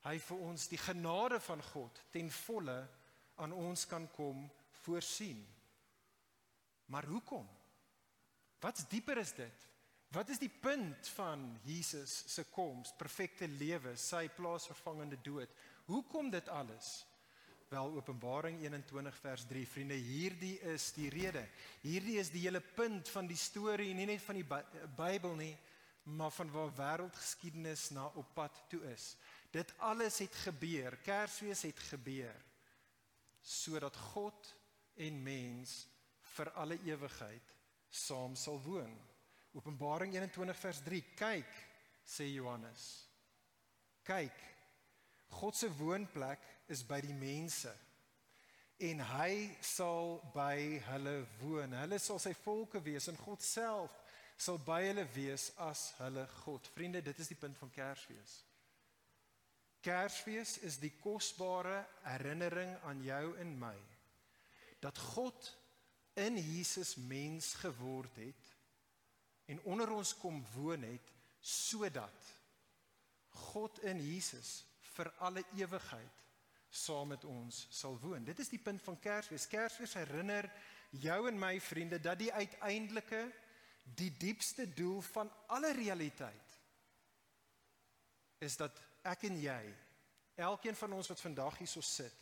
hy 0.05 0.19
vir 0.19 0.37
ons 0.37 0.67
die 0.67 0.77
genade 0.77 1.39
van 1.39 1.61
God 1.63 2.01
ten 2.11 2.31
volle 2.31 2.87
aan 3.35 3.51
ons 3.51 3.85
kan 3.85 4.11
kom 4.11 4.49
voorsien. 4.83 5.47
Maar 6.85 7.05
hoekom? 7.05 7.47
Wat's 8.59 8.87
dieper 8.89 9.17
is 9.17 9.33
dit? 9.33 9.65
Wat 10.07 10.29
is 10.29 10.39
die 10.39 10.51
punt 10.61 11.07
van 11.17 11.59
Jesus 11.63 12.23
se 12.31 12.43
koms, 12.43 12.93
perfekte 12.97 13.47
lewe, 13.47 13.95
sy 13.99 14.27
plaasvervangende 14.29 15.19
dood? 15.21 15.51
Hoekom 15.87 16.29
dit 16.29 16.49
alles? 16.51 17.05
Wel 17.71 17.93
Openbaring 17.95 18.59
21 18.61 19.15
vers 19.23 19.45
3 19.47 19.67
vriende, 19.67 19.95
hierdie 19.95 20.55
is 20.73 20.89
die 20.95 21.09
rede. 21.11 21.43
Hierdie 21.83 22.17
is 22.19 22.31
die 22.31 22.43
hele 22.45 22.61
punt 22.61 23.09
van 23.11 23.27
die 23.27 23.39
storie, 23.39 23.93
nie 23.95 24.07
net 24.07 24.23
van 24.23 24.39
die 24.39 24.47
Bybel 24.97 25.35
nie, 25.39 25.53
maar 26.15 26.31
van 26.31 26.51
waar 26.51 26.71
wêreldgeskiedenis 26.75 27.89
na 27.95 28.05
op 28.19 28.33
pad 28.35 28.55
toe 28.71 28.81
is. 28.91 29.15
Dit 29.51 29.73
alles 29.83 30.19
het 30.23 30.35
gebeur, 30.43 30.99
Kersfees 31.03 31.65
het 31.67 31.79
gebeur 31.91 32.43
sodat 33.47 33.95
God 34.11 34.49
en 34.99 35.21
mens 35.23 35.85
vir 36.33 36.49
alle 36.59 36.75
ewigheid 36.83 37.53
saam 37.87 38.35
sal 38.35 38.59
woon. 38.65 38.91
Openbaring 39.55 40.11
21 40.17 40.59
vers 40.59 40.81
3. 40.83 40.99
Kyk, 41.15 41.53
sê 42.03 42.27
Johannes. 42.27 42.83
Kyk. 44.03 44.56
God 45.29 45.55
se 45.55 45.69
woonplek 45.77 46.43
is 46.71 46.85
by 46.87 47.01
die 47.03 47.15
mense. 47.15 47.71
En 48.77 49.01
hy 49.01 49.49
sal 49.65 50.19
by 50.33 50.79
hulle 50.91 51.17
woon. 51.41 51.73
Hulle 51.73 51.99
sal 51.99 52.21
sy 52.21 52.33
volke 52.43 52.81
wees 52.85 53.09
en 53.09 53.17
God 53.25 53.43
self 53.43 53.93
sal 54.37 54.59
by 54.61 54.83
hulle 54.85 55.07
wees 55.15 55.49
as 55.65 55.91
hulle 55.97 56.27
God. 56.43 56.67
Vriende, 56.75 57.01
dit 57.01 57.19
is 57.19 57.31
die 57.31 57.39
punt 57.39 57.57
van 57.57 57.71
Kersfees. 57.73 58.35
Kersfees 59.81 60.57
is 60.67 60.77
die 60.81 60.93
kosbare 61.01 61.79
herinnering 62.05 62.75
aan 62.85 63.01
jou 63.05 63.37
en 63.41 63.53
my 63.59 63.75
dat 64.83 64.97
God 65.15 65.47
in 66.21 66.37
Jesus 66.37 66.95
mens 67.09 67.53
geword 67.63 68.13
het 68.21 68.49
en 69.49 69.61
onder 69.69 69.89
ons 69.95 70.11
kom 70.17 70.43
woon 70.53 70.83
het 70.85 71.13
sodat 71.41 72.33
God 73.49 73.79
in 73.89 74.01
Jesus 74.01 74.66
vir 74.97 75.11
alle 75.25 75.43
ewigheid 75.57 76.23
saam 76.69 77.13
met 77.13 77.23
ons 77.25 77.65
sal 77.71 77.95
woon. 78.01 78.25
Dit 78.27 78.39
is 78.43 78.51
die 78.51 78.61
punt 78.61 78.81
van 78.83 78.99
Kersfees. 78.99 79.47
Kersfees 79.47 79.95
herinner 79.97 80.49
jou 80.91 81.19
en 81.29 81.39
my 81.39 81.55
vriende 81.63 81.99
dat 81.99 82.19
die 82.19 82.31
uiteindelike 82.33 83.23
die 83.97 84.11
diepste 84.19 84.67
doel 84.75 85.01
van 85.13 85.31
alle 85.47 85.71
realiteit 85.73 86.55
is 88.43 88.57
dat 88.59 88.75
ek 89.07 89.23
en 89.29 89.39
jy, 89.41 89.61
elkeen 90.35 90.75
van 90.77 90.93
ons 90.93 91.07
wat 91.09 91.21
vandag 91.23 91.55
hierso 91.57 91.81
sit, 91.81 92.13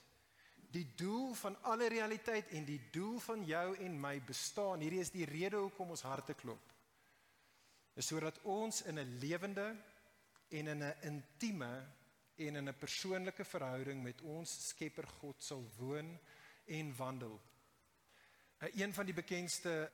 die 0.72 0.86
doel 0.96 1.34
van 1.40 1.58
alle 1.72 1.90
realiteit 1.92 2.54
en 2.56 2.66
die 2.68 2.80
doel 2.94 3.20
van 3.24 3.44
jou 3.48 3.66
en 3.84 4.00
my 4.00 4.14
bestaan. 4.28 4.84
Hierdie 4.84 5.02
is 5.04 5.12
die 5.12 5.28
rede 5.28 5.60
hoekom 5.60 5.92
ons 5.96 6.06
harte 6.08 6.36
klop. 6.38 6.72
Is 7.96 8.08
sodat 8.12 8.40
ons 8.44 8.82
in 8.84 9.00
'n 9.00 9.18
lewende 9.20 9.68
en 10.50 10.68
in 10.68 10.84
'n 10.84 10.96
intieme 11.02 11.88
en 12.36 12.56
in 12.56 12.70
'n 12.70 12.78
persoonlike 12.78 13.46
verhouding 13.46 14.04
met 14.04 14.22
ons 14.22 14.68
Skepper 14.68 15.08
God 15.08 15.44
sal 15.44 15.70
woon 15.78 16.20
en 16.66 16.96
wandel. 16.96 17.42
Een 18.60 18.94
van 18.94 19.06
die 19.06 19.14
bekendste 19.14 19.92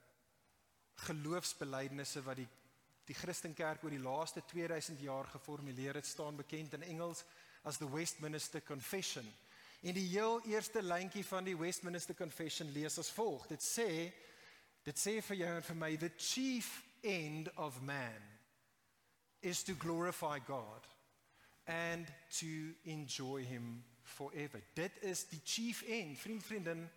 geloofsbelijdenisse 0.94 2.24
wat 2.24 2.36
die 2.36 2.48
die 3.06 3.16
Christenkerk 3.18 3.84
oor 3.84 3.90
die 3.90 4.00
laaste 4.00 4.44
2000 4.46 5.00
jaar 5.00 5.26
geformuleer 5.26 5.98
het, 6.00 6.06
staan 6.06 6.36
bekend 6.36 6.74
in 6.74 6.84
Engels 6.84 7.24
as 7.64 7.78
the 7.78 7.90
Westminster 7.92 8.62
Confession. 8.62 9.26
En 9.82 9.94
die 9.94 10.08
heel 10.08 10.42
eerste 10.46 10.84
lyntjie 10.84 11.26
van 11.26 11.44
die 11.44 11.58
Westminster 11.58 12.16
Confession 12.16 12.72
lees 12.72 12.98
as 12.98 13.12
volg. 13.12 13.48
Dit 13.48 13.64
sê 13.64 14.14
dit 14.84 14.98
sê 14.98 15.20
vir 15.22 15.38
jou 15.38 15.50
en 15.56 15.64
vir 15.64 15.76
my 15.76 15.98
the 15.98 16.12
chief 16.18 16.84
end 17.02 17.52
of 17.58 17.82
man 17.82 18.22
is 19.40 19.64
to 19.64 19.74
glorify 19.74 20.40
God 20.48 20.91
and 21.66 22.08
to 22.40 22.74
enjoy 22.84 23.44
him 23.44 23.84
forever. 24.04 24.62
Dit 24.74 24.92
is 25.02 25.28
die 25.30 25.42
chief 25.44 25.82
end, 25.82 26.20
vriend 26.20 26.44
vriendin 26.44 26.90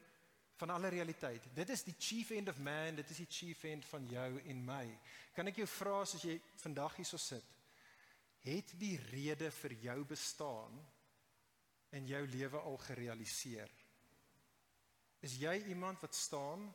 van 0.56 0.70
alle 0.70 0.88
realiteit. 0.88 1.42
Dit 1.54 1.68
is 1.68 1.82
die 1.82 1.94
chief 1.98 2.30
end 2.30 2.48
of 2.48 2.58
man, 2.58 2.94
dit 2.94 3.10
is 3.10 3.16
die 3.16 3.30
chief 3.30 3.64
end 3.64 3.86
van 3.90 4.06
jou 4.08 4.30
en 4.40 4.64
my. 4.64 4.84
Kan 5.34 5.50
ek 5.50 5.60
jou 5.62 5.68
vra 5.68 6.00
as 6.04 6.14
jy 6.22 6.38
vandag 6.62 6.96
hierso 7.00 7.18
sit, 7.20 7.46
het 8.44 8.74
die 8.78 8.96
rede 9.10 9.50
vir 9.62 9.74
jou 9.86 9.98
bestaan 10.08 10.78
in 11.96 12.06
jou 12.06 12.22
lewe 12.28 12.60
al 12.60 12.78
gerealiseer? 12.86 13.70
Is 15.24 15.38
jy 15.40 15.56
iemand 15.72 16.02
wat 16.04 16.14
staan 16.14 16.68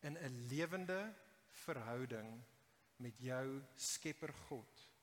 in 0.00 0.16
'n 0.16 0.46
lewende 0.48 1.14
verhouding 1.64 2.42
met 2.96 3.18
jou 3.18 3.62
Skepper 3.76 4.32
God? 4.48 4.93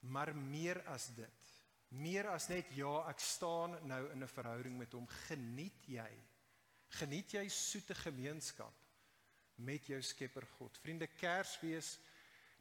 Maar 0.00 0.34
meer 0.36 0.82
as 0.86 1.08
dit, 1.16 1.52
meer 1.88 2.28
as 2.30 2.48
net 2.48 2.70
ja, 2.76 3.08
ek 3.10 3.20
staan 3.20 3.78
nou 3.86 4.02
in 4.12 4.22
'n 4.22 4.28
verhouding 4.28 4.78
met 4.78 4.92
hom, 4.92 5.06
geniet 5.06 5.86
jy 5.86 6.10
geniet 6.96 7.34
jy 7.36 7.44
soete 7.52 7.96
gemeenskap 7.98 8.74
met 9.58 9.88
jou 9.90 9.98
Skepper 10.02 10.46
God. 10.56 10.78
Vriende, 10.80 11.08
Kersfees, 11.18 11.96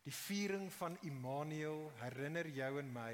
die 0.03 0.15
viering 0.15 0.69
van 0.79 0.97
Immanuel 1.07 1.87
herinner 2.01 2.47
jou 2.51 2.71
en 2.81 2.91
my 2.93 3.13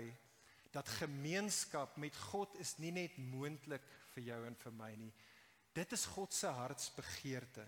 dat 0.73 0.89
gemeenskap 0.97 1.97
met 2.01 2.15
God 2.31 2.55
is 2.61 2.77
nie 2.81 2.93
net 2.95 3.17
moontlik 3.21 3.85
vir 4.15 4.29
jou 4.31 4.39
en 4.47 4.55
vir 4.57 4.73
my 4.77 4.89
nie. 4.97 5.11
Dit 5.73 5.93
is 5.93 6.05
God 6.15 6.33
se 6.33 6.49
hartsbegeerte. 6.49 7.65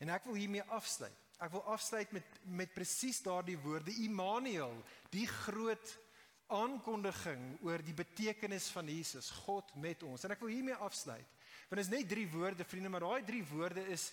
En 0.00 0.12
ek 0.12 0.28
wil 0.28 0.36
hiermee 0.36 0.64
afsluit. 0.76 1.27
Ek 1.38 1.52
wil 1.54 1.62
afsluit 1.70 2.10
met 2.16 2.38
met 2.58 2.74
presies 2.74 3.20
daardie 3.22 3.58
woorde 3.62 3.94
Immanuel, 4.02 4.74
die 5.12 5.26
groot 5.26 5.94
aankondiging 6.48 7.58
oor 7.66 7.82
die 7.84 7.94
betekenis 7.94 8.70
van 8.72 8.88
Jesus, 8.88 9.30
God 9.44 9.70
met 9.76 10.02
ons. 10.02 10.24
En 10.24 10.32
ek 10.32 10.40
wil 10.42 10.54
hiermee 10.54 10.78
afsluit. 10.82 11.36
Want 11.68 11.76
dit 11.76 11.84
is 11.84 11.92
net 11.92 12.08
drie 12.08 12.26
woorde, 12.32 12.64
vriende, 12.64 12.90
maar 12.90 13.04
daai 13.04 13.26
drie 13.28 13.44
woorde 13.50 13.84
is 13.92 14.08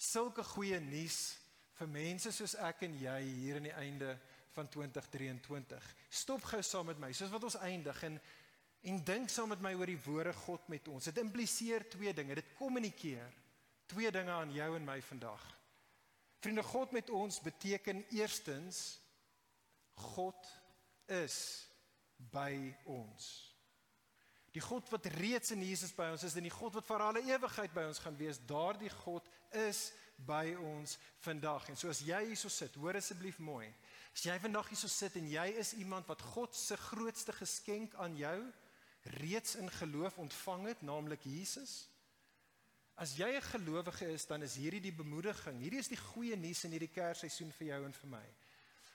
sulke 0.00 0.42
goeie 0.54 0.80
nuus 0.82 1.36
vir 1.78 1.90
mense 1.90 2.32
soos 2.32 2.54
ek 2.64 2.86
en 2.86 2.96
jy 2.98 3.18
hier 3.26 3.58
aan 3.58 3.68
die 3.68 3.76
einde 3.76 4.14
van 4.54 4.70
2023. 4.70 5.90
Stop 6.08 6.46
gou 6.48 6.62
saam 6.64 6.88
met 6.90 7.02
my, 7.02 7.12
soos 7.12 7.32
wat 7.34 7.46
ons 7.50 7.60
eindig 7.62 8.02
en 8.08 8.18
en 8.84 8.98
dink 9.00 9.30
saam 9.32 9.48
met 9.48 9.62
my 9.64 9.70
oor 9.78 9.88
die 9.88 10.00
woorde 10.04 10.32
God 10.42 10.66
met 10.68 10.88
ons. 10.92 11.06
Dit 11.08 11.16
impliseer 11.22 11.86
twee 11.88 12.12
dinge. 12.12 12.34
Dit 12.36 12.50
kommunikeer 12.58 13.30
twee 13.88 14.10
dinge 14.12 14.32
aan 14.34 14.52
jou 14.52 14.66
en 14.76 14.84
my 14.84 14.98
vandag. 15.06 15.46
Vriende, 16.44 16.62
God 16.62 16.90
met 16.92 17.10
ons 17.10 17.40
beteken 17.40 18.04
eerstens 18.12 19.00
God 19.94 20.48
is 21.08 21.36
by 22.16 22.52
ons. 22.84 23.28
Die 24.52 24.60
God 24.60 24.90
wat 24.92 25.08
reeds 25.16 25.54
in 25.54 25.62
Jesus 25.64 25.94
by 25.96 26.10
ons 26.12 26.26
is 26.26 26.36
en 26.36 26.44
die 26.44 26.52
God 26.52 26.76
wat 26.76 26.84
vir 26.84 27.04
alle 27.06 27.22
ewigheid 27.24 27.72
by 27.72 27.86
ons 27.88 28.02
gaan 28.04 28.18
wees, 28.18 28.42
daardie 28.44 28.92
God 29.00 29.30
is 29.64 29.86
by 30.28 30.52
ons 30.60 30.98
vandag. 31.24 31.70
En 31.72 31.80
soos 31.80 32.04
jy 32.04 32.20
hierso 32.28 32.52
sit, 32.52 32.76
hoor 32.76 33.00
asseblief 33.00 33.40
mooi. 33.40 33.66
As 34.12 34.26
jy 34.28 34.36
vandag 34.44 34.68
hierso 34.68 34.90
sit 34.92 35.16
en 35.16 35.32
jy 35.32 35.48
is 35.64 35.72
iemand 35.80 36.12
wat 36.12 36.22
God 36.34 36.52
se 36.54 36.76
grootste 36.90 37.32
geskenk 37.40 37.96
aan 38.04 38.20
jou 38.20 38.36
reeds 39.16 39.56
in 39.56 39.72
geloof 39.80 40.20
ontvang 40.20 40.68
het, 40.74 40.84
naamlik 40.84 41.24
Jesus. 41.24 41.86
As 42.96 43.16
jy 43.16 43.26
'n 43.36 43.42
gelowige 43.42 44.12
is, 44.12 44.26
dan 44.26 44.42
is 44.42 44.54
hierdie 44.54 44.80
die 44.80 44.92
bemoediging. 44.92 45.58
Hierdie 45.60 45.78
is 45.78 45.88
die 45.88 45.96
goeie 45.96 46.36
nuus 46.36 46.64
in 46.64 46.70
hierdie 46.70 46.92
Kersseisoen 46.94 47.52
vir 47.52 47.66
jou 47.66 47.84
en 47.84 47.92
vir 47.92 48.10
my. 48.10 48.26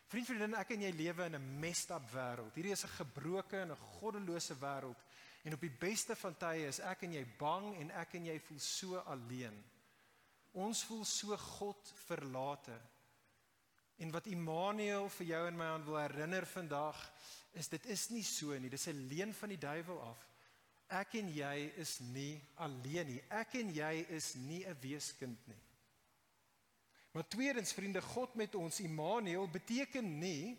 Vriend, 0.10 0.26
vriendin, 0.26 0.56
ek 0.56 0.72
en 0.72 0.82
jy 0.82 0.92
lewe 0.92 1.26
in 1.26 1.36
'n 1.36 1.60
messed 1.60 1.92
up 1.92 2.06
wêreld. 2.14 2.54
Hierdie 2.56 2.72
is 2.72 2.86
'n 2.86 2.96
gebroke 2.98 3.58
en 3.58 3.72
'n 3.72 3.76
goddelose 3.76 4.56
wêreld. 4.56 5.04
En 5.44 5.54
op 5.54 5.62
die 5.62 5.78
beste 5.80 6.16
van 6.16 6.38
tye 6.38 6.68
is 6.68 6.80
ek 6.80 7.04
en 7.04 7.14
jy 7.14 7.26
bang 7.38 7.76
en 7.76 7.92
ek 7.92 8.14
en 8.14 8.26
jy 8.26 8.40
voel 8.40 8.60
so 8.60 8.98
alleen. 8.98 9.64
Ons 10.52 10.84
voel 10.84 11.06
so 11.06 11.38
God 11.38 11.94
verlate. 12.06 12.80
En 13.98 14.12
wat 14.12 14.28
Immanuel 14.28 15.10
vir 15.10 15.28
jou 15.28 15.48
en 15.48 15.58
my 15.58 15.66
aan 15.66 15.86
wil 15.86 15.98
herinner 15.98 16.46
vandag 16.46 17.12
is 17.52 17.68
dit 17.68 17.86
is 17.86 18.10
nie 18.10 18.24
so 18.24 18.58
nie. 18.58 18.70
Dis 18.70 18.88
'n 18.88 19.08
leuen 19.08 19.34
van 19.34 19.50
die 19.50 19.58
duiwel 19.58 20.02
af. 20.02 20.28
Ek 20.90 21.14
en 21.20 21.28
jy 21.30 21.56
is 21.78 22.00
nie 22.02 22.40
alleen 22.58 23.12
nie. 23.12 23.20
Ek 23.30 23.54
en 23.60 23.70
jy 23.74 24.06
is 24.10 24.34
nie 24.36 24.66
'n 24.66 24.78
weeskind 24.82 25.48
nie. 25.48 25.62
Maar 27.12 27.28
tweedens 27.28 27.74
vriende, 27.74 28.02
God 28.02 28.36
met 28.36 28.56
ons 28.56 28.80
Immanuel 28.80 29.48
beteken 29.48 30.20
nie 30.20 30.58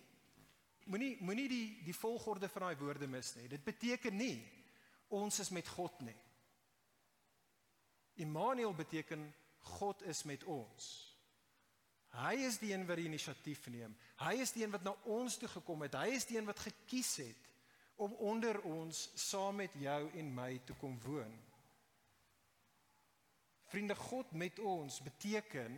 moenie 0.85 1.17
moenie 1.21 1.49
die 1.49 1.83
die 1.85 1.95
volgorde 1.95 2.49
van 2.49 2.63
daai 2.63 2.77
woorde 2.77 3.07
mis 3.07 3.35
nie. 3.35 3.49
Dit 3.49 3.65
beteken 3.65 4.17
nie 4.17 4.43
ons 5.09 5.39
is 5.39 5.51
met 5.51 5.69
God 5.69 6.01
nie. 6.01 6.17
Immanuel 8.15 8.75
beteken 8.75 9.35
God 9.59 10.03
is 10.03 10.23
met 10.23 10.45
ons. 10.45 10.89
Hy 12.11 12.35
is 12.47 12.59
die 12.59 12.73
een 12.73 12.87
wat 12.87 12.99
die 12.99 13.07
inisiatief 13.07 13.67
neem. 13.71 13.95
Hy 14.19 14.35
is 14.43 14.53
die 14.53 14.65
een 14.65 14.73
wat 14.75 14.83
na 14.83 14.97
ons 15.05 15.37
toe 15.39 15.49
gekom 15.49 15.83
het. 15.87 15.95
Hy 15.95 16.17
is 16.17 16.27
die 16.27 16.39
een 16.39 16.49
wat 16.49 16.59
gekies 16.59 17.17
het 17.23 17.50
om 18.01 18.17
onder 18.31 18.61
ons 18.65 19.09
saam 19.15 19.61
met 19.61 19.75
jou 19.79 20.03
en 20.17 20.35
my 20.35 20.53
te 20.65 20.75
kom 20.81 20.97
woon. 21.05 21.33
Vriende, 23.71 23.95
God 23.95 24.33
met 24.33 24.59
ons 24.59 25.01
beteken 25.05 25.77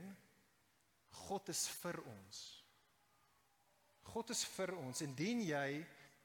God 1.13 1.49
is 1.53 1.67
vir 1.83 1.99
ons. 2.09 2.39
God 4.13 4.31
is 4.33 4.45
vir 4.55 4.73
ons 4.81 5.03
indien 5.05 5.43
jy 5.45 5.83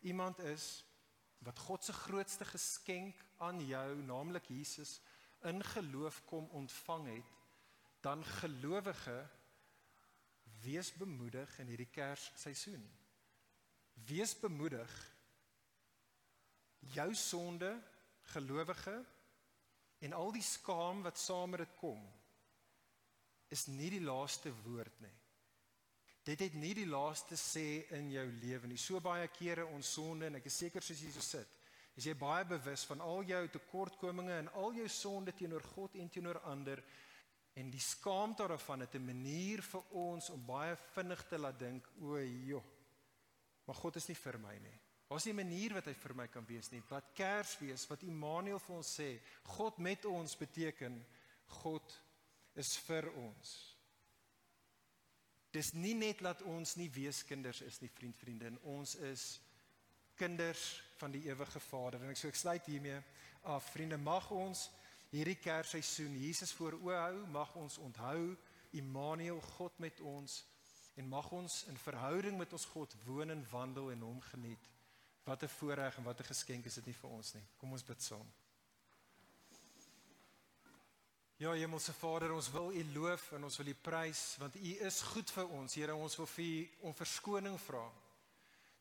iemand 0.07 0.39
is 0.47 0.67
wat 1.43 1.59
God 1.67 1.83
se 1.83 1.93
grootste 1.93 2.47
geskenk 2.47 3.19
aan 3.43 3.59
jou, 3.61 3.89
naamlik 4.07 4.47
Jesus, 4.49 4.97
in 5.45 5.61
geloof 5.63 6.23
kom 6.25 6.47
ontvang 6.57 7.09
het, 7.17 7.33
dan 8.01 8.23
gelowige 8.39 9.19
Wees 10.63 10.89
bemoedig 10.97 11.59
in 11.61 11.69
hierdie 11.69 11.89
Kersseisoen. 11.93 12.81
Wees 14.07 14.33
bemoedig. 14.39 14.89
Jou 16.79 17.13
sonde, 17.15 17.71
gelowige 18.33 18.95
en 19.99 20.13
al 20.13 20.31
die 20.31 20.45
skaam 20.45 21.01
wat 21.03 21.17
saam 21.17 21.49
met 21.49 21.63
dit 21.65 21.77
kom, 21.79 22.01
is 23.49 23.67
nie 23.71 23.89
die 23.89 24.03
laaste 24.03 24.51
woord 24.65 24.99
nie. 25.01 25.15
Dit 26.27 26.43
het 26.43 26.57
nie 26.59 26.73
die 26.75 26.89
laaste 26.89 27.37
sê 27.39 27.87
in 27.95 28.11
jou 28.11 28.25
lewe 28.41 28.67
nie. 28.67 28.77
So 28.77 28.99
baie 28.99 29.27
kere 29.31 29.65
ons 29.65 29.93
sonde 29.95 30.27
en 30.27 30.35
ek 30.41 30.49
is 30.49 30.57
seker 30.59 30.83
soos 30.83 31.01
jy 31.01 31.11
so 31.15 31.23
sit, 31.23 31.53
is 31.95 32.05
jy 32.05 32.13
baie 32.19 32.43
bewus 32.45 32.83
van 32.89 33.01
al 33.01 33.23
jou 33.25 33.43
tekortkominge 33.55 34.35
en 34.41 34.51
al 34.59 34.75
jou 34.75 34.87
sonde 34.91 35.33
teenoor 35.33 35.63
God 35.73 35.95
en 35.95 36.11
teenoor 36.11 36.43
ander 36.51 36.83
En 37.57 37.71
die 37.73 37.81
skaamte 37.81 38.45
daarvan 38.47 38.79
het 38.79 38.93
'n 38.95 39.05
manier 39.05 39.61
vir 39.61 39.83
ons 39.89 40.29
om 40.29 40.45
baie 40.45 40.75
vinnig 40.75 41.27
te 41.27 41.37
laat 41.37 41.59
dink, 41.59 41.89
o, 41.99 42.19
joh. 42.19 42.63
Maar 43.65 43.75
God 43.75 43.95
is 43.95 44.07
nie 44.07 44.15
vir 44.15 44.39
my 44.39 44.57
nie. 44.57 44.79
Daar's 45.07 45.25
nie 45.25 45.33
'n 45.33 45.35
manier 45.35 45.73
wat 45.73 45.85
hy 45.85 45.93
vir 45.93 46.15
my 46.15 46.27
kan 46.27 46.45
wees 46.45 46.69
nie. 46.71 46.83
Wat 46.89 47.13
Kersfees, 47.13 47.87
wat 47.87 48.03
Immanuel 48.03 48.59
vir 48.59 48.75
ons 48.75 48.99
sê, 48.99 49.19
God 49.43 49.77
met 49.77 50.05
ons 50.05 50.35
beteken 50.35 51.05
God 51.47 52.01
is 52.55 52.77
vir 52.77 53.11
ons. 53.13 53.75
Dis 55.51 55.73
nie 55.73 55.93
net 55.93 56.19
dat 56.19 56.41
ons 56.41 56.75
nie 56.75 56.89
weeskinders 56.89 57.61
is 57.61 57.79
nie, 57.81 57.89
vriend, 57.89 58.17
vriendin. 58.17 58.59
Ons 58.61 58.95
is 58.95 59.39
kinders 60.15 60.83
van 60.97 61.11
die 61.11 61.23
ewige 61.29 61.59
Vader. 61.59 62.03
En 62.03 62.09
ek 62.09 62.17
sou 62.17 62.29
ek 62.29 62.35
sluit 62.35 62.65
hiermee 62.65 62.99
af. 63.43 63.71
Vriende, 63.71 63.97
mag 63.97 64.31
ons 64.31 64.69
hierdie 65.09 65.37
Kersseisoen 65.39 66.17
Jesus 66.19 66.51
voor 66.57 66.73
oë 66.81 66.99
hou, 66.99 67.27
mag 67.27 67.55
ons 67.55 67.77
onthou 67.77 68.35
Immanuel 68.75 69.39
God 69.41 69.77
met 69.79 70.01
ons 70.01 70.41
en 70.97 71.07
mag 71.07 71.29
ons 71.31 71.63
in 71.71 71.77
verhouding 71.77 72.37
met 72.37 72.53
ons 72.53 72.65
God 72.73 72.95
woon 73.05 73.31
en 73.31 73.45
wandel 73.51 73.91
en 73.91 74.01
hom 74.01 74.21
geniet. 74.33 74.65
Wat 75.27 75.43
'n 75.43 75.55
voorreg 75.59 75.97
en 75.97 76.03
wat 76.03 76.19
'n 76.19 76.31
geskenk 76.31 76.65
is 76.65 76.73
dit 76.79 76.85
nie 76.85 76.99
vir 77.01 77.09
ons 77.09 77.33
nie. 77.33 77.43
Kom 77.57 77.71
ons 77.71 77.83
bid 77.83 78.01
saam. 78.01 78.27
Ja, 81.37 81.51
Hemelse 81.51 81.93
Vader, 81.93 82.31
ons 82.33 82.51
wil 82.51 82.71
U 82.73 82.83
loof 82.93 83.31
en 83.31 83.43
ons 83.43 83.57
wil 83.57 83.67
U 83.67 83.73
prys 83.73 84.35
want 84.39 84.55
U 84.55 84.71
is 84.87 85.01
goed 85.01 85.31
vir 85.31 85.47
ons. 85.47 85.73
Here, 85.73 85.95
ons 85.95 86.15
wil 86.17 86.25
vir 86.25 86.45
U 86.45 86.69
om 86.81 86.93
verskoning 86.93 87.59
vra 87.59 87.91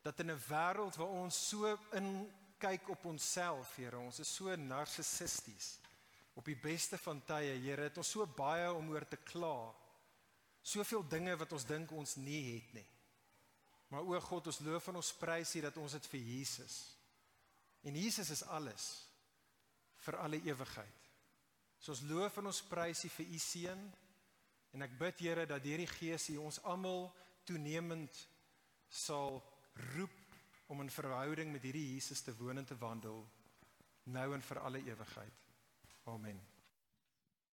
dat 0.03 0.21
in 0.21 0.31
'n 0.31 0.43
wêreld 0.49 0.97
waar 0.97 1.15
ons 1.25 1.49
so 1.49 1.79
in 1.93 2.33
kyk 2.59 2.89
op 2.89 3.05
onsself, 3.05 3.77
Here, 3.77 3.99
ons 3.99 4.19
is 4.19 4.35
so 4.35 4.57
narcissisties 4.57 5.79
op 6.35 6.45
die 6.45 6.57
beste 6.57 6.99
van 6.99 7.23
tye, 7.25 7.59
Here, 7.61 7.83
het 7.83 7.99
ons 7.99 8.11
so 8.11 8.27
baie 8.27 8.73
om 8.73 8.91
oor 8.91 9.09
te 9.09 9.17
kla. 9.17 9.75
Soveel 10.63 11.09
dinge 11.09 11.37
wat 11.37 11.53
ons 11.53 11.65
dink 11.65 11.93
ons 11.93 12.17
nie 12.17 12.55
het 12.55 12.73
nie. 12.73 12.89
Maar 13.88 14.03
o 14.03 14.20
God, 14.20 14.46
ons 14.51 14.62
loof 14.66 14.88
en 14.90 14.99
ons 15.01 15.12
prys 15.20 15.55
U 15.55 15.62
dat 15.62 15.77
ons 15.79 15.92
dit 15.99 16.09
vir 16.12 16.20
Jesus. 16.20 16.79
En 17.87 17.94
Jesus 17.94 18.31
is 18.35 18.42
alles 18.51 18.87
vir 20.07 20.18
alle 20.22 20.40
ewigheid. 20.42 21.05
So 21.79 21.94
ons 21.94 22.03
loof 22.09 22.40
en 22.40 22.51
ons 22.51 22.62
prys 22.66 23.05
U 23.07 23.12
vir 23.18 23.31
U 23.31 23.38
seun 23.42 23.85
en 24.75 24.85
ek 24.85 24.99
bid 24.99 25.22
Here 25.22 25.46
dat 25.46 25.62
deur 25.64 25.83
die 25.83 25.90
Gees 25.90 26.29
U 26.35 26.40
ons 26.49 26.61
almal 26.66 27.09
toenemend 27.46 28.18
sal 28.90 29.38
roep 29.94 30.18
om 30.66 30.83
in 30.83 30.90
verhouding 30.90 31.53
met 31.53 31.62
hierdie 31.62 31.92
Jesus 31.94 32.25
te 32.27 32.35
woon 32.35 32.59
en 32.59 32.66
te 32.66 32.79
wandel 32.81 33.22
nou 34.11 34.29
en 34.35 34.42
vir 34.51 34.62
alle 34.66 34.83
ewigheid. 34.87 35.42
Amen. 36.11 36.56